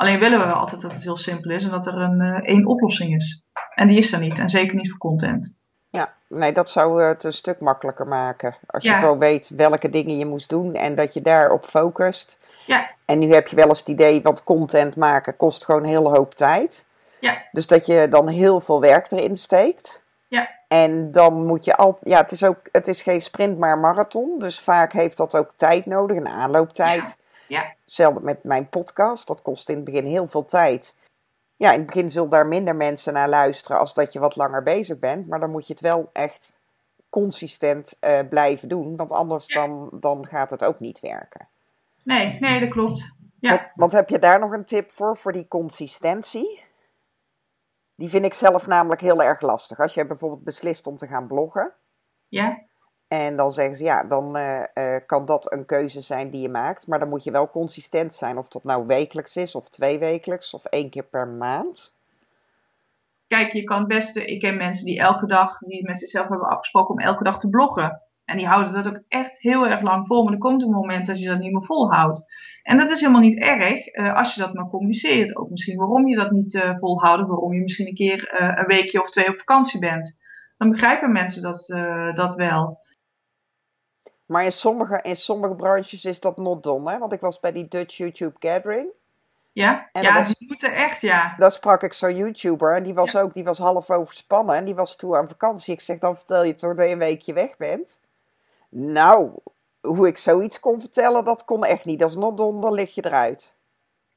[0.00, 2.66] Alleen willen we altijd dat het heel simpel is en dat er een uh, één
[2.66, 3.42] oplossing is.
[3.74, 5.56] En die is er niet, en zeker niet voor content.
[5.90, 8.56] Ja, nee, dat zou het een stuk makkelijker maken.
[8.66, 12.38] Als je gewoon weet welke dingen je moest doen en dat je daarop focust.
[12.66, 12.90] Ja.
[13.04, 16.08] En nu heb je wel eens het idee, want content maken kost gewoon een hele
[16.08, 16.84] hoop tijd.
[17.20, 17.42] Ja.
[17.52, 20.02] Dus dat je dan heel veel werk erin steekt.
[20.28, 20.48] Ja.
[20.68, 24.38] En dan moet je al, ja, het is ook, het is geen sprint, maar marathon.
[24.38, 27.06] Dus vaak heeft dat ook tijd nodig, een aanlooptijd.
[27.06, 27.14] Ja.
[27.50, 27.74] Ja.
[27.84, 30.94] Hetzelfde met mijn podcast, dat kost in het begin heel veel tijd
[31.60, 34.62] ja, in het begin zullen daar minder mensen naar luisteren als dat je wat langer
[34.62, 35.28] bezig bent.
[35.28, 36.58] Maar dan moet je het wel echt
[37.08, 41.48] consistent uh, blijven doen, want anders dan, dan gaat het ook niet werken.
[42.02, 43.12] Nee, nee, dat klopt.
[43.40, 43.50] Ja.
[43.50, 46.64] Want, want heb je daar nog een tip voor, voor die consistentie?
[47.94, 49.78] Die vind ik zelf namelijk heel erg lastig.
[49.78, 51.72] Als je bijvoorbeeld beslist om te gaan bloggen.
[52.28, 52.62] Ja.
[53.12, 56.48] En dan zeggen ze, ja, dan uh, uh, kan dat een keuze zijn die je
[56.48, 56.86] maakt.
[56.86, 58.38] Maar dan moet je wel consistent zijn.
[58.38, 61.92] Of dat nou wekelijks is, of twee wekelijks, of één keer per maand.
[63.26, 64.24] Kijk, je kan het beste...
[64.24, 67.50] Ik ken mensen die elke dag, die met zichzelf hebben afgesproken om elke dag te
[67.50, 68.02] bloggen.
[68.24, 70.24] En die houden dat ook echt heel erg lang vol.
[70.24, 72.24] Maar er komt een moment dat je dat niet meer volhoudt.
[72.62, 75.36] En dat is helemaal niet erg uh, als je dat maar communiceert.
[75.36, 77.28] Ook misschien waarom je dat niet volhoudt.
[77.28, 80.18] Waarom je misschien een keer een weekje of twee op vakantie bent.
[80.56, 81.66] Dan begrijpen mensen dat,
[82.16, 82.88] dat wel.
[84.30, 86.90] Maar in sommige, in sommige branches is dat not done.
[86.90, 86.98] Hè?
[86.98, 88.88] Want ik was bij die Dutch YouTube Gathering.
[89.52, 91.34] Ja, en ja was, die moeten echt, ja.
[91.36, 93.20] Daar sprak ik zo'n YouTuber en die was ja.
[93.20, 94.54] ook die was half overspannen.
[94.54, 95.72] En die was toe aan vakantie.
[95.72, 98.00] Ik zeg, dan vertel je toch dat je een weekje weg bent?
[98.68, 99.30] Nou,
[99.80, 101.98] hoe ik zoiets kon vertellen, dat kon echt niet.
[101.98, 103.54] Dat is not done, dan lig je eruit.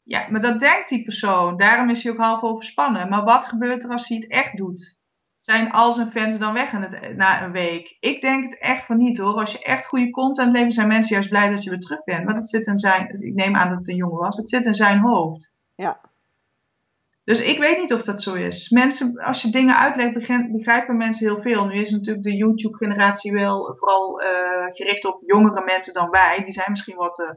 [0.04, 1.58] Ja, maar dat denkt die persoon.
[1.58, 3.10] Daarom is hij ook half overspannen.
[3.10, 4.98] Maar wat gebeurt er als hij het echt doet?
[5.44, 7.98] Zijn al zijn fans dan weg het, na een week?
[8.00, 9.34] Ik denk het echt van niet hoor.
[9.34, 12.26] Als je echt goede content levert, zijn mensen juist blij dat je weer terug bent.
[12.26, 14.66] Want het zit in zijn, ik neem aan dat het een jongen was, het zit
[14.66, 15.52] in zijn hoofd.
[15.76, 16.00] Ja.
[17.24, 18.70] Dus ik weet niet of dat zo is.
[18.70, 20.14] Mensen, als je dingen uitlegt,
[20.52, 21.66] begrijpen mensen heel veel.
[21.66, 24.28] Nu is natuurlijk de YouTube-generatie wel vooral uh,
[24.68, 26.42] gericht op jongere mensen dan wij.
[26.44, 27.30] Die zijn misschien wat uh,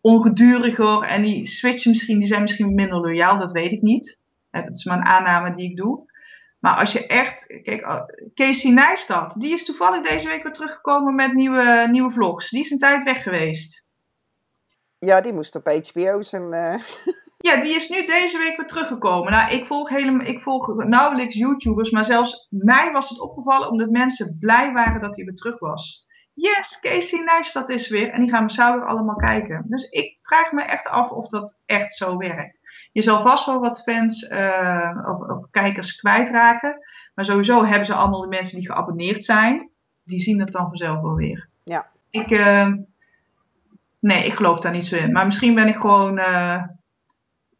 [0.00, 4.20] ongeduriger en die switchen misschien, die zijn misschien minder loyaal, dat weet ik niet.
[4.50, 6.12] dat is maar een aanname die ik doe.
[6.64, 11.32] Maar als je echt, kijk, Casey Nijstad, die is toevallig deze week weer teruggekomen met
[11.32, 12.50] nieuwe, nieuwe vlogs.
[12.50, 13.84] Die is een tijd weg geweest.
[14.98, 16.54] Ja, die moest op HBO zijn.
[16.54, 16.74] Uh...
[17.38, 19.32] Ja, die is nu deze week weer teruggekomen.
[19.32, 23.90] Nou, ik volg, helemaal, ik volg nauwelijks YouTubers, maar zelfs mij was het opgevallen omdat
[23.90, 26.06] mensen blij waren dat hij weer terug was.
[26.34, 29.64] Yes, Casey Neistat is weer en die gaan we samen allemaal kijken.
[29.66, 32.58] Dus ik vraag me echt af of dat echt zo werkt.
[32.94, 36.78] Je zal vast wel wat fans uh, of, of, kijkers kwijtraken,
[37.14, 39.70] maar sowieso hebben ze allemaal de mensen die geabonneerd zijn.
[40.04, 41.48] Die zien het dan vanzelf wel weer.
[41.64, 41.86] Ja.
[42.10, 42.72] Ik, uh,
[43.98, 45.12] nee, ik geloof daar niet zo in.
[45.12, 46.62] Maar misschien ben ik gewoon uh,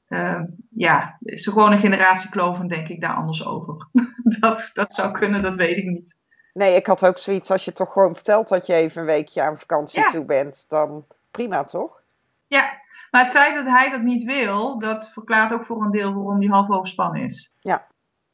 [0.08, 3.88] uh, ja, is er gewoon een generatiekloof en denk ik daar anders over.
[4.40, 6.16] dat, dat zou kunnen, dat weet ik niet.
[6.52, 9.42] Nee, ik had ook zoiets als je toch gewoon vertelt dat je even een weekje
[9.42, 10.06] aan vakantie ja.
[10.06, 12.02] toe bent, dan prima toch?
[12.46, 12.82] Ja,
[13.14, 16.40] maar het feit dat hij dat niet wil, dat verklaart ook voor een deel waarom
[16.40, 17.52] hij half overspannen is.
[17.60, 17.86] Ja.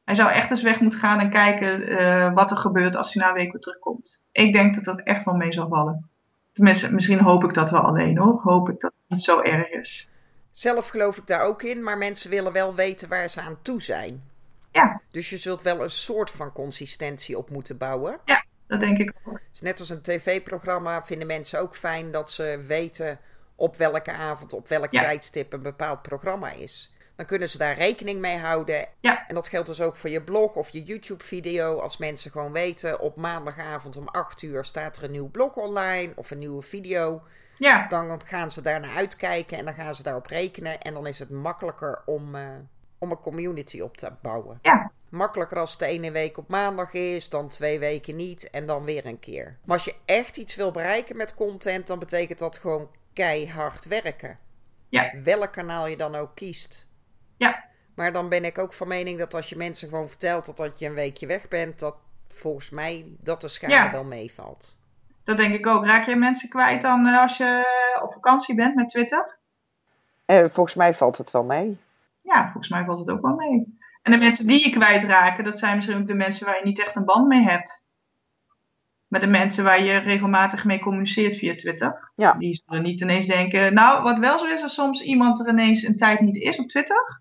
[0.04, 3.22] Hij zou echt eens weg moeten gaan en kijken uh, wat er gebeurt als hij
[3.22, 4.20] na een week weer terugkomt.
[4.32, 6.08] Ik denk dat dat echt wel mee zal vallen.
[6.52, 8.40] Tenminste, misschien hoop ik dat wel alleen hoor.
[8.42, 10.08] Hoop ik dat het niet zo erg is.
[10.50, 13.82] Zelf geloof ik daar ook in, maar mensen willen wel weten waar ze aan toe
[13.82, 14.22] zijn.
[14.72, 15.00] Ja.
[15.10, 18.18] Dus je zult wel een soort van consistentie op moeten bouwen.
[18.24, 19.40] Ja, dat denk ik ook.
[19.50, 23.18] Dus net als een tv-programma vinden mensen ook fijn dat ze weten
[23.60, 25.00] op welke avond, op welk ja.
[25.00, 26.94] tijdstip een bepaald programma is.
[27.16, 28.88] Dan kunnen ze daar rekening mee houden.
[29.00, 29.26] Ja.
[29.28, 31.78] En dat geldt dus ook voor je blog of je YouTube-video.
[31.78, 36.12] Als mensen gewoon weten, op maandagavond om 8 uur staat er een nieuw blog online
[36.14, 37.22] of een nieuwe video.
[37.58, 37.88] Ja.
[37.88, 40.80] Dan gaan ze daar naar uitkijken en dan gaan ze daarop rekenen.
[40.80, 42.48] En dan is het makkelijker om, uh,
[42.98, 44.58] om een community op te bouwen.
[44.62, 44.90] Ja.
[45.08, 49.06] Makkelijker als de ene week op maandag is, dan twee weken niet en dan weer
[49.06, 49.58] een keer.
[49.64, 54.38] Maar als je echt iets wil bereiken met content, dan betekent dat gewoon keihard werken.
[54.88, 55.10] Ja.
[55.22, 56.86] Welk kanaal je dan ook kiest.
[57.36, 57.64] Ja.
[57.94, 60.78] Maar dan ben ik ook van mening dat als je mensen gewoon vertelt dat, dat
[60.78, 61.96] je een weekje weg bent, dat
[62.28, 63.90] volgens mij dat de schade Ja.
[63.90, 64.76] wel meevalt.
[65.22, 65.84] Dat denk ik ook.
[65.84, 67.62] Raak jij mensen kwijt dan eh, als je
[68.02, 69.38] op vakantie bent met Twitter?
[70.26, 71.78] Eh, volgens mij valt het wel mee.
[72.22, 73.78] Ja, volgens mij valt het ook wel mee.
[74.02, 76.80] En de mensen die je kwijtraken, dat zijn misschien ook de mensen waar je niet
[76.80, 77.82] echt een band mee hebt.
[79.10, 82.10] Maar de mensen waar je regelmatig mee communiceert via Twitter.
[82.16, 82.32] Ja.
[82.32, 83.74] Die zullen niet ineens denken.
[83.74, 86.68] Nou, wat wel zo is, als soms iemand er ineens een tijd niet is op
[86.68, 87.20] Twitter.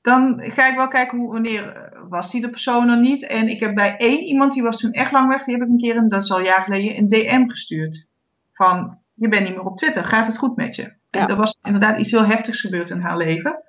[0.00, 3.26] Dan ga ik wel kijken hoe, wanneer eh, was die de persoon er niet.
[3.26, 5.44] En ik heb bij één iemand, die was toen echt lang weg.
[5.44, 8.08] Die heb ik een keer, een, dat is al een jaar geleden, een DM gestuurd.
[8.52, 10.04] Van, je bent niet meer op Twitter.
[10.04, 10.82] Gaat het goed met je?
[10.82, 11.20] Ja.
[11.20, 13.62] En er was inderdaad iets heel heftigs gebeurd in haar leven.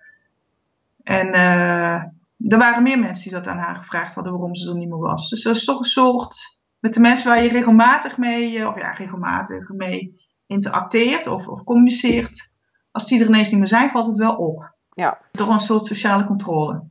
[1.04, 2.04] En eh,
[2.48, 5.00] er waren meer mensen die dat aan haar gevraagd hadden waarom ze er niet meer
[5.00, 5.30] was.
[5.30, 6.60] Dus dat is toch een soort.
[6.80, 11.64] Met de mensen waar je regelmatig mee, eh, of ja, regelmatig mee interacteert of, of
[11.64, 12.50] communiceert.
[12.92, 14.74] Als die er ineens niet meer zijn, valt het wel op.
[14.94, 15.18] Ja.
[15.32, 16.84] Toch een soort sociale controle.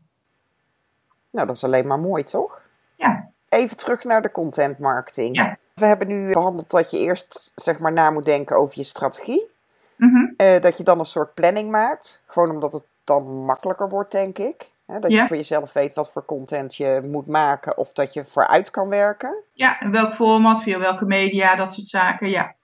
[1.30, 2.62] Nou, dat is alleen maar mooi, toch?
[2.96, 3.30] Ja.
[3.48, 5.36] Even terug naar de content marketing.
[5.36, 5.58] Ja.
[5.74, 9.48] We hebben nu behandeld dat je eerst zeg maar na moet denken over je strategie.
[9.96, 10.32] Mhm.
[10.36, 12.22] Eh, dat je dan een soort planning maakt.
[12.26, 14.70] Gewoon omdat het dan makkelijker wordt, denk ik.
[14.90, 15.20] Hè, dat Ja.
[15.20, 18.88] je voor jezelf weet wat voor content je moet maken of dat je vooruit kan
[18.88, 19.35] werken.
[19.53, 22.29] Ja, en welk format, via welke media, dat soort zaken.
[22.29, 22.55] Ja.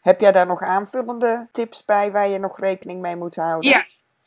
[0.00, 3.70] Heb jij daar nog aanvullende tips bij waar je nog rekening mee moet houden?
[3.70, 3.84] Ja.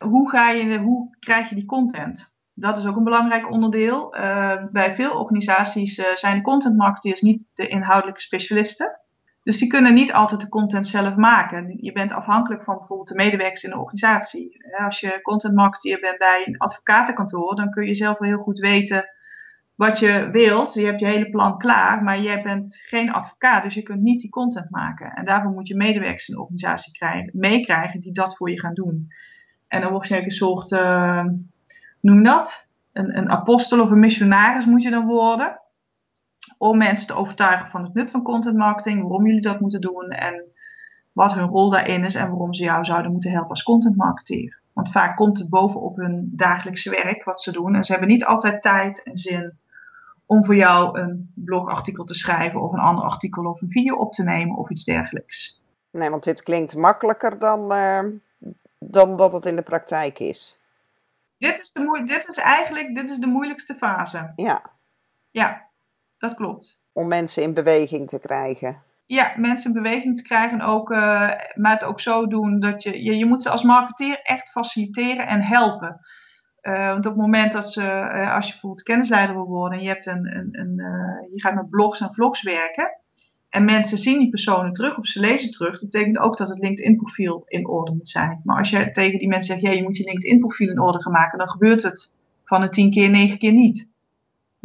[0.08, 2.32] Hoe, ga je, hoe krijg je die content?
[2.54, 4.14] Dat is ook een belangrijk onderdeel.
[4.14, 9.00] Eh, bij veel organisaties eh, zijn de content marketeers niet de inhoudelijke specialisten.
[9.48, 11.78] Dus die kunnen niet altijd de content zelf maken.
[11.78, 14.66] Je bent afhankelijk van bijvoorbeeld de medewerkers in de organisatie.
[14.86, 18.60] Als je content marketeer bent bij een advocatenkantoor, dan kun je zelf wel heel goed
[18.60, 19.10] weten
[19.76, 20.74] wat je wilt.
[20.74, 24.22] Je hebt je hele plan klaar, maar jij bent geen advocaat, dus je kunt niet
[24.22, 25.14] die content maken.
[25.14, 28.74] En daarvoor moet je medewerkers in de organisatie krijgen, meekrijgen die dat voor je gaan
[28.74, 29.08] doen.
[29.68, 31.40] En dan word je een soort, hoe
[32.02, 32.68] noem dat?
[32.94, 35.60] Een, een apostel of een missionaris moet je dan worden.
[36.58, 40.10] Om mensen te overtuigen van het nut van content marketing, waarom jullie dat moeten doen
[40.10, 40.44] en
[41.12, 44.60] wat hun rol daarin is en waarom ze jou zouden moeten helpen als content marketeer.
[44.74, 48.26] Want vaak komt het bovenop hun dagelijkse werk wat ze doen en ze hebben niet
[48.26, 49.58] altijd tijd en zin
[50.26, 54.12] om voor jou een blogartikel te schrijven of een ander artikel of een video op
[54.12, 55.62] te nemen of iets dergelijks.
[55.92, 58.04] Nee, want dit klinkt makkelijker dan, eh,
[58.80, 60.60] dan dat het in de praktijk is.
[61.38, 64.32] dit is, de dit is eigenlijk dit is de moeilijkste fase.
[64.36, 64.62] Ja.
[65.32, 65.68] Ja,
[66.18, 66.82] dat klopt.
[66.94, 68.82] Om mensen in beweging te krijgen.
[69.06, 70.62] Ja, mensen in beweging te krijgen.
[70.62, 74.20] Ook, uh, maar het ook zo doen dat je, je, je moet ze als marketeer
[74.24, 76.00] echt faciliteren en helpen.
[76.62, 79.84] Uh, want op het moment dat ze, uh, als je bijvoorbeeld kennisleider wil worden en
[79.84, 80.76] je, hebt een, een, een
[81.32, 82.98] je gaat met blogs en vlogs werken.
[83.50, 85.80] En mensen zien die personen terug of ze lezen terug.
[85.80, 88.42] Dat betekent ook dat het LinkedIn-profiel in orde moet zijn.
[88.44, 91.12] Maar als je tegen die mensen zegt, ja, je moet je LinkedIn-profiel in orde gaan
[91.12, 93.87] maken, dan gebeurt het van de tien keer negen keer niet.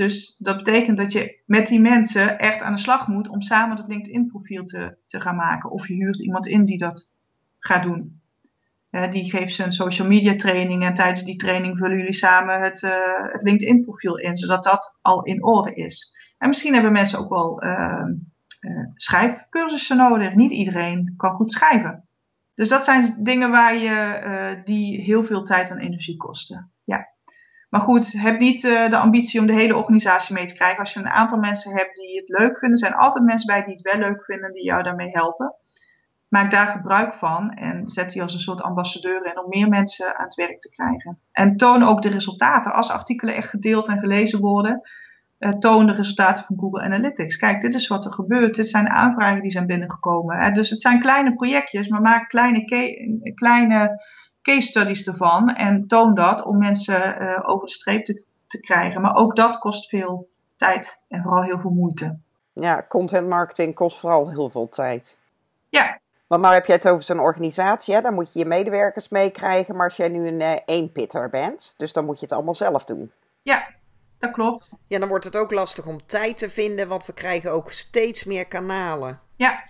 [0.02, 3.76] Dus dat betekent dat je met die mensen echt aan de slag moet om samen
[3.76, 5.70] dat LinkedIn-profiel te, te gaan maken.
[5.70, 7.10] Of je huurt iemand in die dat
[7.58, 8.20] gaat doen.
[9.10, 12.90] die geeft een social media training en tijdens die training vullen jullie samen het, uh,
[13.32, 16.16] het LinkedIn-profiel in, zodat dat al in orde is.
[16.38, 18.04] En misschien hebben mensen ook wel uh,
[18.94, 20.34] schrijfcursussen nodig.
[20.34, 22.08] Niet iedereen kan goed schrijven.
[22.54, 26.70] Dus dat zijn dingen waar je, die heel veel tijd en energie kosten.
[26.84, 27.11] Ja.
[27.72, 30.78] Maar goed, heb niet uh, de ambitie om de hele organisatie mee te krijgen.
[30.78, 33.74] Als je een aantal mensen hebt die het leuk vinden, zijn altijd mensen bij die
[33.74, 35.54] het wel leuk vinden, die jou daarmee helpen.
[36.28, 40.18] Maak daar gebruik van en zet die als een soort ambassadeur in om meer mensen
[40.18, 41.18] aan het werk te krijgen.
[41.32, 42.72] En toon ook de resultaten.
[42.72, 44.80] Als artikelen echt gedeeld en gelezen worden,
[45.38, 47.36] uh, toon de resultaten van Google Analytics.
[47.36, 48.54] Kijk, dit is wat er gebeurt.
[48.54, 50.36] Dit zijn aanvragen die zijn binnengekomen.
[50.36, 50.50] Hè.
[50.50, 52.64] Dus het zijn kleine projectjes, maar maak kleine,
[53.34, 54.02] kleine
[54.42, 59.00] case studies ervan en toon dat om mensen uh, over de streep te, te krijgen.
[59.00, 62.18] Maar ook dat kost veel tijd en vooral heel veel moeite.
[62.52, 65.16] Ja, content marketing kost vooral heel veel tijd.
[65.68, 66.00] Ja.
[66.26, 68.00] Want nou heb je het over zo'n organisatie, hè?
[68.00, 69.76] dan moet je je medewerkers meekrijgen.
[69.76, 72.84] Maar als jij nu een uh, eenpitter bent, dus dan moet je het allemaal zelf
[72.84, 73.12] doen.
[73.42, 73.68] Ja,
[74.18, 74.72] dat klopt.
[74.86, 78.24] Ja, dan wordt het ook lastig om tijd te vinden, want we krijgen ook steeds
[78.24, 79.20] meer kanalen.
[79.36, 79.62] Ja,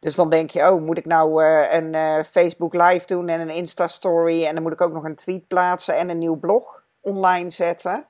[0.00, 3.40] dus dan denk je, oh, moet ik nou uh, een uh, Facebook live doen en
[3.40, 6.82] een Insta-story en dan moet ik ook nog een tweet plaatsen en een nieuw blog
[7.00, 8.06] online zetten.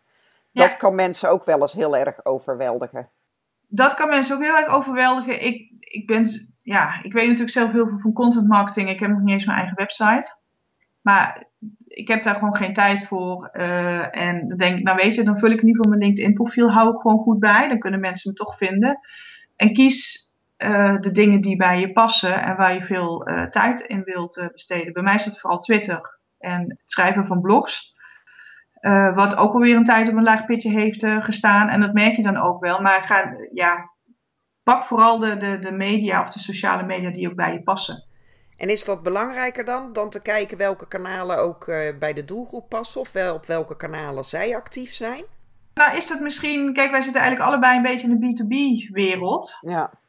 [0.51, 0.63] Ja.
[0.63, 3.09] Dat kan mensen ook wel eens heel erg overweldigen.
[3.69, 5.45] Dat kan mensen ook heel erg overweldigen.
[5.45, 6.25] Ik, ik, ben,
[6.59, 8.89] ja, ik weet natuurlijk zelf heel veel van content marketing.
[8.89, 10.35] Ik heb nog niet eens mijn eigen website.
[11.01, 11.45] Maar
[11.87, 13.51] ik heb daar gewoon geen tijd voor.
[13.53, 16.05] Uh, en dan denk ik, nou weet je, dan vul ik in ieder geval mijn
[16.05, 17.69] LinkedIn profiel, hou ik gewoon goed bij.
[17.69, 18.99] Dan kunnen mensen me toch vinden.
[19.57, 20.30] En kies
[20.65, 24.37] uh, de dingen die bij je passen en waar je veel uh, tijd in wilt
[24.37, 24.93] uh, besteden.
[24.93, 27.95] Bij mij is het vooral Twitter en het schrijven van blogs.
[29.15, 31.69] wat ook alweer een tijd op een laag pitje heeft gestaan.
[31.69, 32.81] En dat merk je dan ook wel.
[32.81, 33.91] Maar ga, ja,
[34.63, 38.05] pak vooral de, de, de media of de sociale media die ook bij je passen.
[38.57, 41.67] En is dat belangrijker dan, dan te kijken welke kanalen ook
[41.99, 43.01] bij de doelgroep passen?
[43.01, 45.25] Of wel op welke kanalen zij actief zijn?
[45.75, 46.73] Nou, is dat misschien.
[46.73, 49.59] Kijk, wij zitten eigenlijk allebei een beetje in de B2B-wereld.
[49.61, 50.00] Ja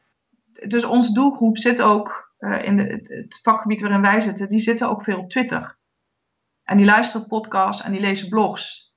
[0.68, 4.88] dus onze doelgroep zit ook uh, in de, het, vakgebied waarin wij zitten, die zitten
[4.88, 5.78] ook veel op Twitter.
[6.64, 8.90] En die luisteren podcasts en die lezen blogs.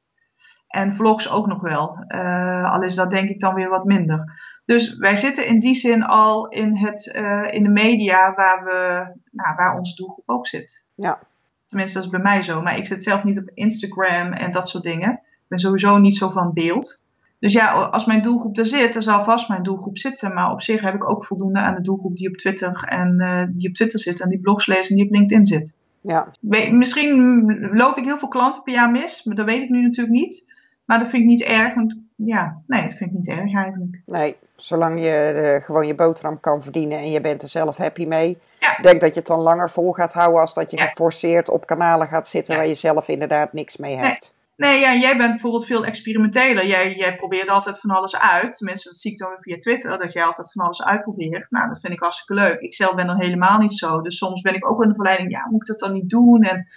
[0.67, 2.06] En vlogs ook nog wel.
[2.08, 4.39] Uh, al is dat denk ik dan weer wat minder.
[4.65, 9.06] Dus wij zitten in die zin al in, het, uh, in de media waar, we,
[9.32, 10.86] nou, waar onze doelgroep ook zit.
[10.95, 11.19] Ja.
[11.67, 12.62] Tenminste, dat is bij mij zo.
[12.62, 15.12] Maar ik zit zelf niet op Instagram en dat soort dingen.
[15.12, 16.99] Ik ben sowieso niet zo van beeld.
[17.45, 20.34] Dus ja, als mijn doelgroep er zit, dan zal vast mijn doelgroep zitten.
[20.34, 23.43] Maar op zich heb ik ook voldoende aan de doelgroep die op Twitter en uh,
[23.49, 25.75] die op Twitter zit en die blogs leest en die op LinkedIn zit.
[26.01, 26.27] Ja.
[26.71, 30.15] Misschien loop ik heel veel klanten per jaar mis, maar dat weet ik nu natuurlijk
[30.15, 30.53] niet.
[30.86, 34.01] Maar dat vind ik niet erg, want ja, nee, dat vind ik niet erg eigenlijk.
[34.05, 38.05] Nee, zolang je uh, gewoon je boterham kan verdienen en je bent er zelf happy
[38.05, 38.38] mee.
[38.60, 38.77] Ja.
[38.77, 40.86] Ik denk dat je het dan langer vol gaat houden als dat je ja.
[40.86, 42.60] geforceerd op kanalen gaat zitten ja.
[42.60, 44.34] waar je zelf inderdaad niks mee hebt.
[44.55, 44.79] Nee.
[44.79, 46.65] Ja, jij bent bijvoorbeeld veel experimenteler.
[46.67, 48.57] Jij, jij probeert altijd van alles uit.
[48.57, 51.51] Tenminste, dat zie ik dan via Twitter, dat jij altijd van alles uitprobeert.
[51.51, 52.59] Nou, dat vind ik hartstikke leuk.
[52.59, 54.01] Ik zelf ben dan helemaal niet zo.
[54.01, 56.41] Dus soms ben ik ook in de verleiding, ja, moet ik dat dan niet doen?
[56.41, 56.67] En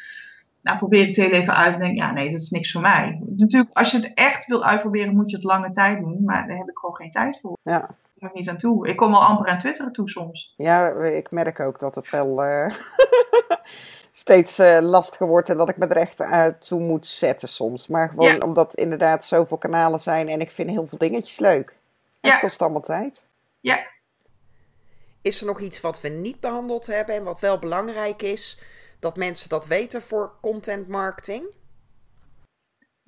[0.62, 2.80] nou, probeer ik het heel even uit en denk, ja, nee, dat is niks voor
[2.80, 3.22] mij.
[3.36, 6.24] Natuurlijk, als je het echt wil uitproberen, moet je het lange tijd doen.
[6.24, 7.58] Maar daar heb ik gewoon geen tijd voor.
[7.62, 7.88] Ja.
[8.18, 8.88] Ik niet aan toe.
[8.88, 10.54] Ik kom wel amper aan Twitter toe soms.
[10.56, 12.44] Ja, ik merk ook dat het wel...
[12.44, 12.66] Uh...
[14.18, 17.86] steeds uh, lastiger wordt en dat ik me er echt uh, toe moet zetten soms.
[17.86, 18.38] Maar gewoon Ja.
[18.38, 21.68] omdat inderdaad zoveel kanalen zijn en ik vind heel veel dingetjes leuk.
[21.70, 21.76] En
[22.28, 22.30] Ja.
[22.30, 23.26] Het kost allemaal tijd.
[23.60, 23.86] Ja.
[25.22, 28.60] Is er nog iets wat we niet behandeld hebben en wat wel belangrijk is
[28.98, 31.54] dat mensen dat weten voor content marketing?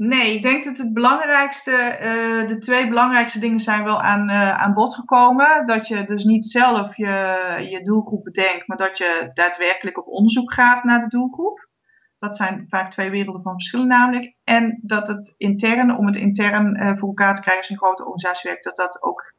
[0.03, 4.51] Nee, ik denk dat het belangrijkste, eh, de twee belangrijkste dingen zijn wel aan, eh,
[4.51, 5.67] aan bod gekomen.
[5.67, 10.53] Dat je dus niet zelf je, je doelgroep bedenkt, maar dat je daadwerkelijk op onderzoek
[10.53, 11.69] gaat naar de doelgroep.
[12.17, 14.35] Dat zijn vaak twee werelden van verschillen namelijk.
[14.45, 18.05] En dat het intern, om het intern eh, voor elkaar te krijgen als een grote
[18.05, 19.35] organisatie werkt, dat dat ook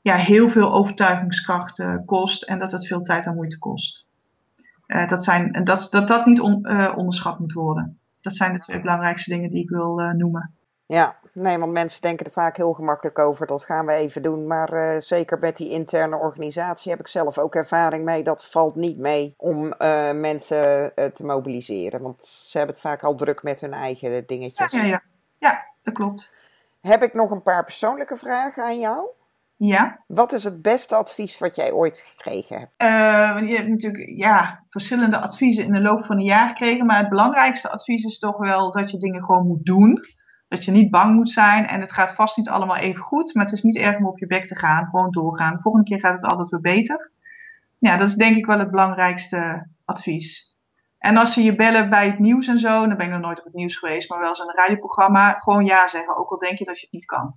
[0.00, 4.08] ja, heel veel overtuigingskracht kost en dat het veel tijd en moeite kost.
[5.06, 7.98] Dat, zijn, dat, dat dat niet on- onderschat moet worden.
[8.24, 10.54] Dat zijn de twee belangrijkste dingen die ik wil noemen.
[10.86, 13.46] Ja, nee, want mensen denken er vaak heel gemakkelijk over.
[13.46, 14.46] Dat gaan we even doen.
[14.46, 18.24] Maar uh, zeker met die interne organisatie heb ik zelf ook ervaring mee.
[18.24, 22.02] Dat valt niet mee om uh, mensen uh, te mobiliseren.
[22.02, 24.72] Want ze hebben het vaak al druk met hun eigen dingetjes.
[24.72, 25.02] Ja, ja, ja.
[25.38, 26.32] ja dat klopt.
[26.80, 29.06] Heb ik nog een paar persoonlijke vragen aan jou?
[29.56, 30.04] Ja.
[30.06, 32.72] Wat is het beste advies wat jij ooit gekregen hebt?
[32.82, 36.86] Uh, je hebt natuurlijk ja, verschillende adviezen in de loop van een jaar gekregen.
[36.86, 40.00] Maar het belangrijkste advies is toch wel dat je dingen gewoon moet doen.
[40.48, 43.44] Dat je niet bang moet zijn en het gaat vast niet allemaal even goed, maar
[43.44, 45.54] het is niet erg om op je bek te gaan, gewoon doorgaan.
[45.54, 47.10] De volgende keer gaat het altijd weer beter.
[47.78, 50.54] Ja, dat is denk ik wel het belangrijkste advies.
[50.98, 53.38] En als ze je bellen bij het nieuws en zo, dan ben ik nog nooit
[53.38, 56.38] op het nieuws geweest, maar wel eens in een radioprogramma, gewoon ja zeggen, ook al
[56.38, 57.34] denk je dat je het niet kan.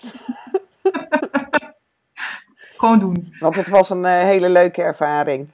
[2.76, 3.34] gewoon doen.
[3.38, 5.50] Want het was een uh, hele leuke ervaring.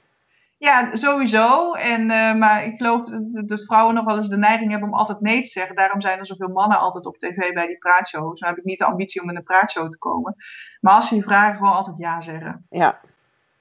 [0.59, 1.73] Ja, sowieso.
[1.73, 4.95] En, uh, maar ik geloof dat, dat, vrouwen nog wel eens de neiging hebben om
[4.95, 5.75] altijd nee te zeggen.
[5.75, 8.39] Daarom zijn er zoveel mannen altijd op tv bij die praatshows.
[8.39, 10.35] Dan heb ik niet de ambitie om in een praatshow te komen.
[10.81, 12.65] Maar als ze je vragen, gewoon altijd ja zeggen.
[12.69, 12.99] Ja.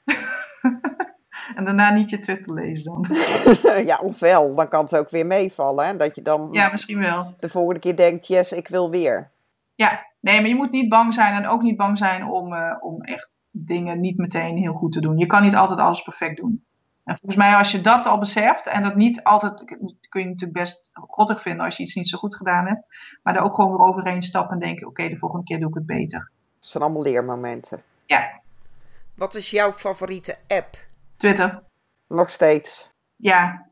[1.56, 3.06] en daarna niet je Twitter lezen dan.
[3.90, 5.86] ja, ofwel, dan kan het ook weer meevallen.
[5.86, 5.96] Hè?
[5.96, 7.34] Dat je dan ja, misschien wel.
[7.36, 9.30] de volgende keer denkt, yes, ik wil weer.
[9.78, 11.34] Ja, nee, maar je moet niet bang zijn.
[11.34, 15.00] En ook niet bang zijn om, uh, om echt dingen niet meteen heel goed te
[15.00, 15.18] doen.
[15.18, 16.64] Je kan niet altijd alles perfect doen.
[17.04, 19.64] En volgens mij, als je dat al beseft, en dat niet altijd,
[20.08, 22.86] kun je natuurlijk best grottig vinden als je iets niet zo goed gedaan hebt,
[23.22, 25.74] maar er ook gewoon weer overheen stappen en denken: oké, de volgende keer doe ik
[25.74, 26.30] het beter.
[26.58, 27.82] Dat zijn allemaal leermomenten.
[28.06, 28.40] Ja.
[29.14, 30.76] Wat is jouw favoriete app?
[31.16, 31.62] Twitter.
[32.08, 32.90] Nog steeds.
[33.16, 33.67] Ja,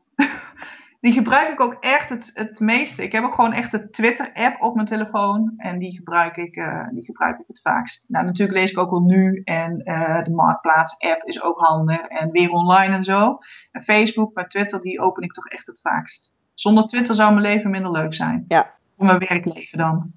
[0.99, 3.03] die gebruik ik ook echt het, het meeste.
[3.03, 5.53] Ik heb ook gewoon echt de Twitter-app op mijn telefoon.
[5.57, 8.05] En die gebruik ik, uh, die gebruik ik het vaakst.
[8.07, 9.41] Nou, natuurlijk lees ik ook wel nu.
[9.43, 12.01] En uh, de Marktplaats-app is ook handig.
[12.01, 13.37] En weer online en zo.
[13.71, 16.35] En Facebook, maar Twitter, die open ik toch echt het vaakst.
[16.53, 18.45] Zonder Twitter zou mijn leven minder leuk zijn.
[18.47, 18.73] Ja.
[18.97, 20.11] Voor mijn werkleven dan.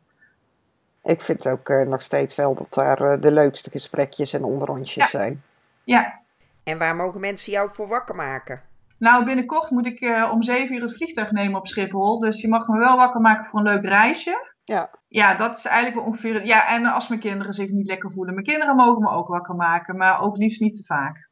[1.03, 5.07] Ik vind ook uh, nog steeds wel dat daar de leukste gesprekjes en onderrondjes ja.
[5.07, 5.43] zijn.
[5.85, 6.18] Ja.
[6.64, 8.68] En waar mogen mensen jou voor wakker maken?
[9.01, 12.18] Nou, binnenkort moet ik uh, om zeven uur het vliegtuig nemen op Schiphol.
[12.18, 14.55] Dus je mag me wel wakker maken voor een leuk reisje.
[14.64, 14.90] Ja.
[15.09, 16.46] Ja, dat is eigenlijk wel ongeveer.
[16.46, 18.34] Ja, en als mijn kinderen zich niet lekker voelen.
[18.34, 21.30] Mijn kinderen mogen me ook wakker maken, maar ook liefst niet te vaak.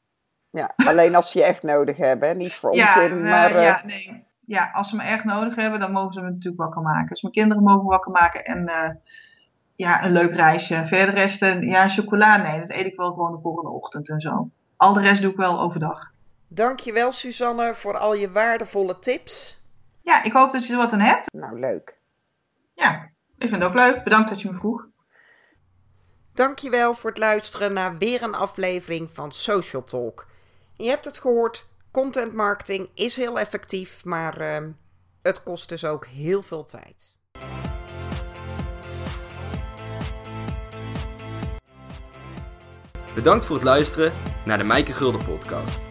[0.50, 3.18] Ja, alleen als ze je echt nodig hebben, niet voor ja, onzin.
[3.18, 3.62] Uh, maar, uh...
[3.62, 4.26] Ja, nee.
[4.40, 7.08] Ja, als ze me echt nodig hebben, dan mogen ze me natuurlijk wakker maken.
[7.08, 9.00] Dus mijn kinderen mogen me wakker maken en
[9.76, 10.86] ja, een leuk reisje.
[10.86, 14.50] Verder rest, ja, chocola, nee, dat eet ik wel gewoon de volgende ochtend en zo.
[14.76, 16.16] Al de rest doe ik wel overdag.
[16.48, 19.62] Dankjewel Suzanne voor al je waardevolle tips.
[20.00, 21.32] Ja, ik hoop dat je er wat aan hebt.
[21.32, 21.98] Nou, leuk.
[22.74, 24.04] Ja, ik vind het ook leuk.
[24.04, 24.86] Bedankt dat je me vroeg.
[26.34, 30.26] Dankjewel voor het luisteren naar weer een aflevering van Social Talk.
[30.76, 34.68] Je hebt het gehoord, content marketing is heel effectief, maar uh,
[35.22, 37.16] het kost dus ook heel veel tijd.
[43.14, 44.12] Bedankt voor het luisteren
[44.44, 45.87] naar de Mijke Gulden podcast.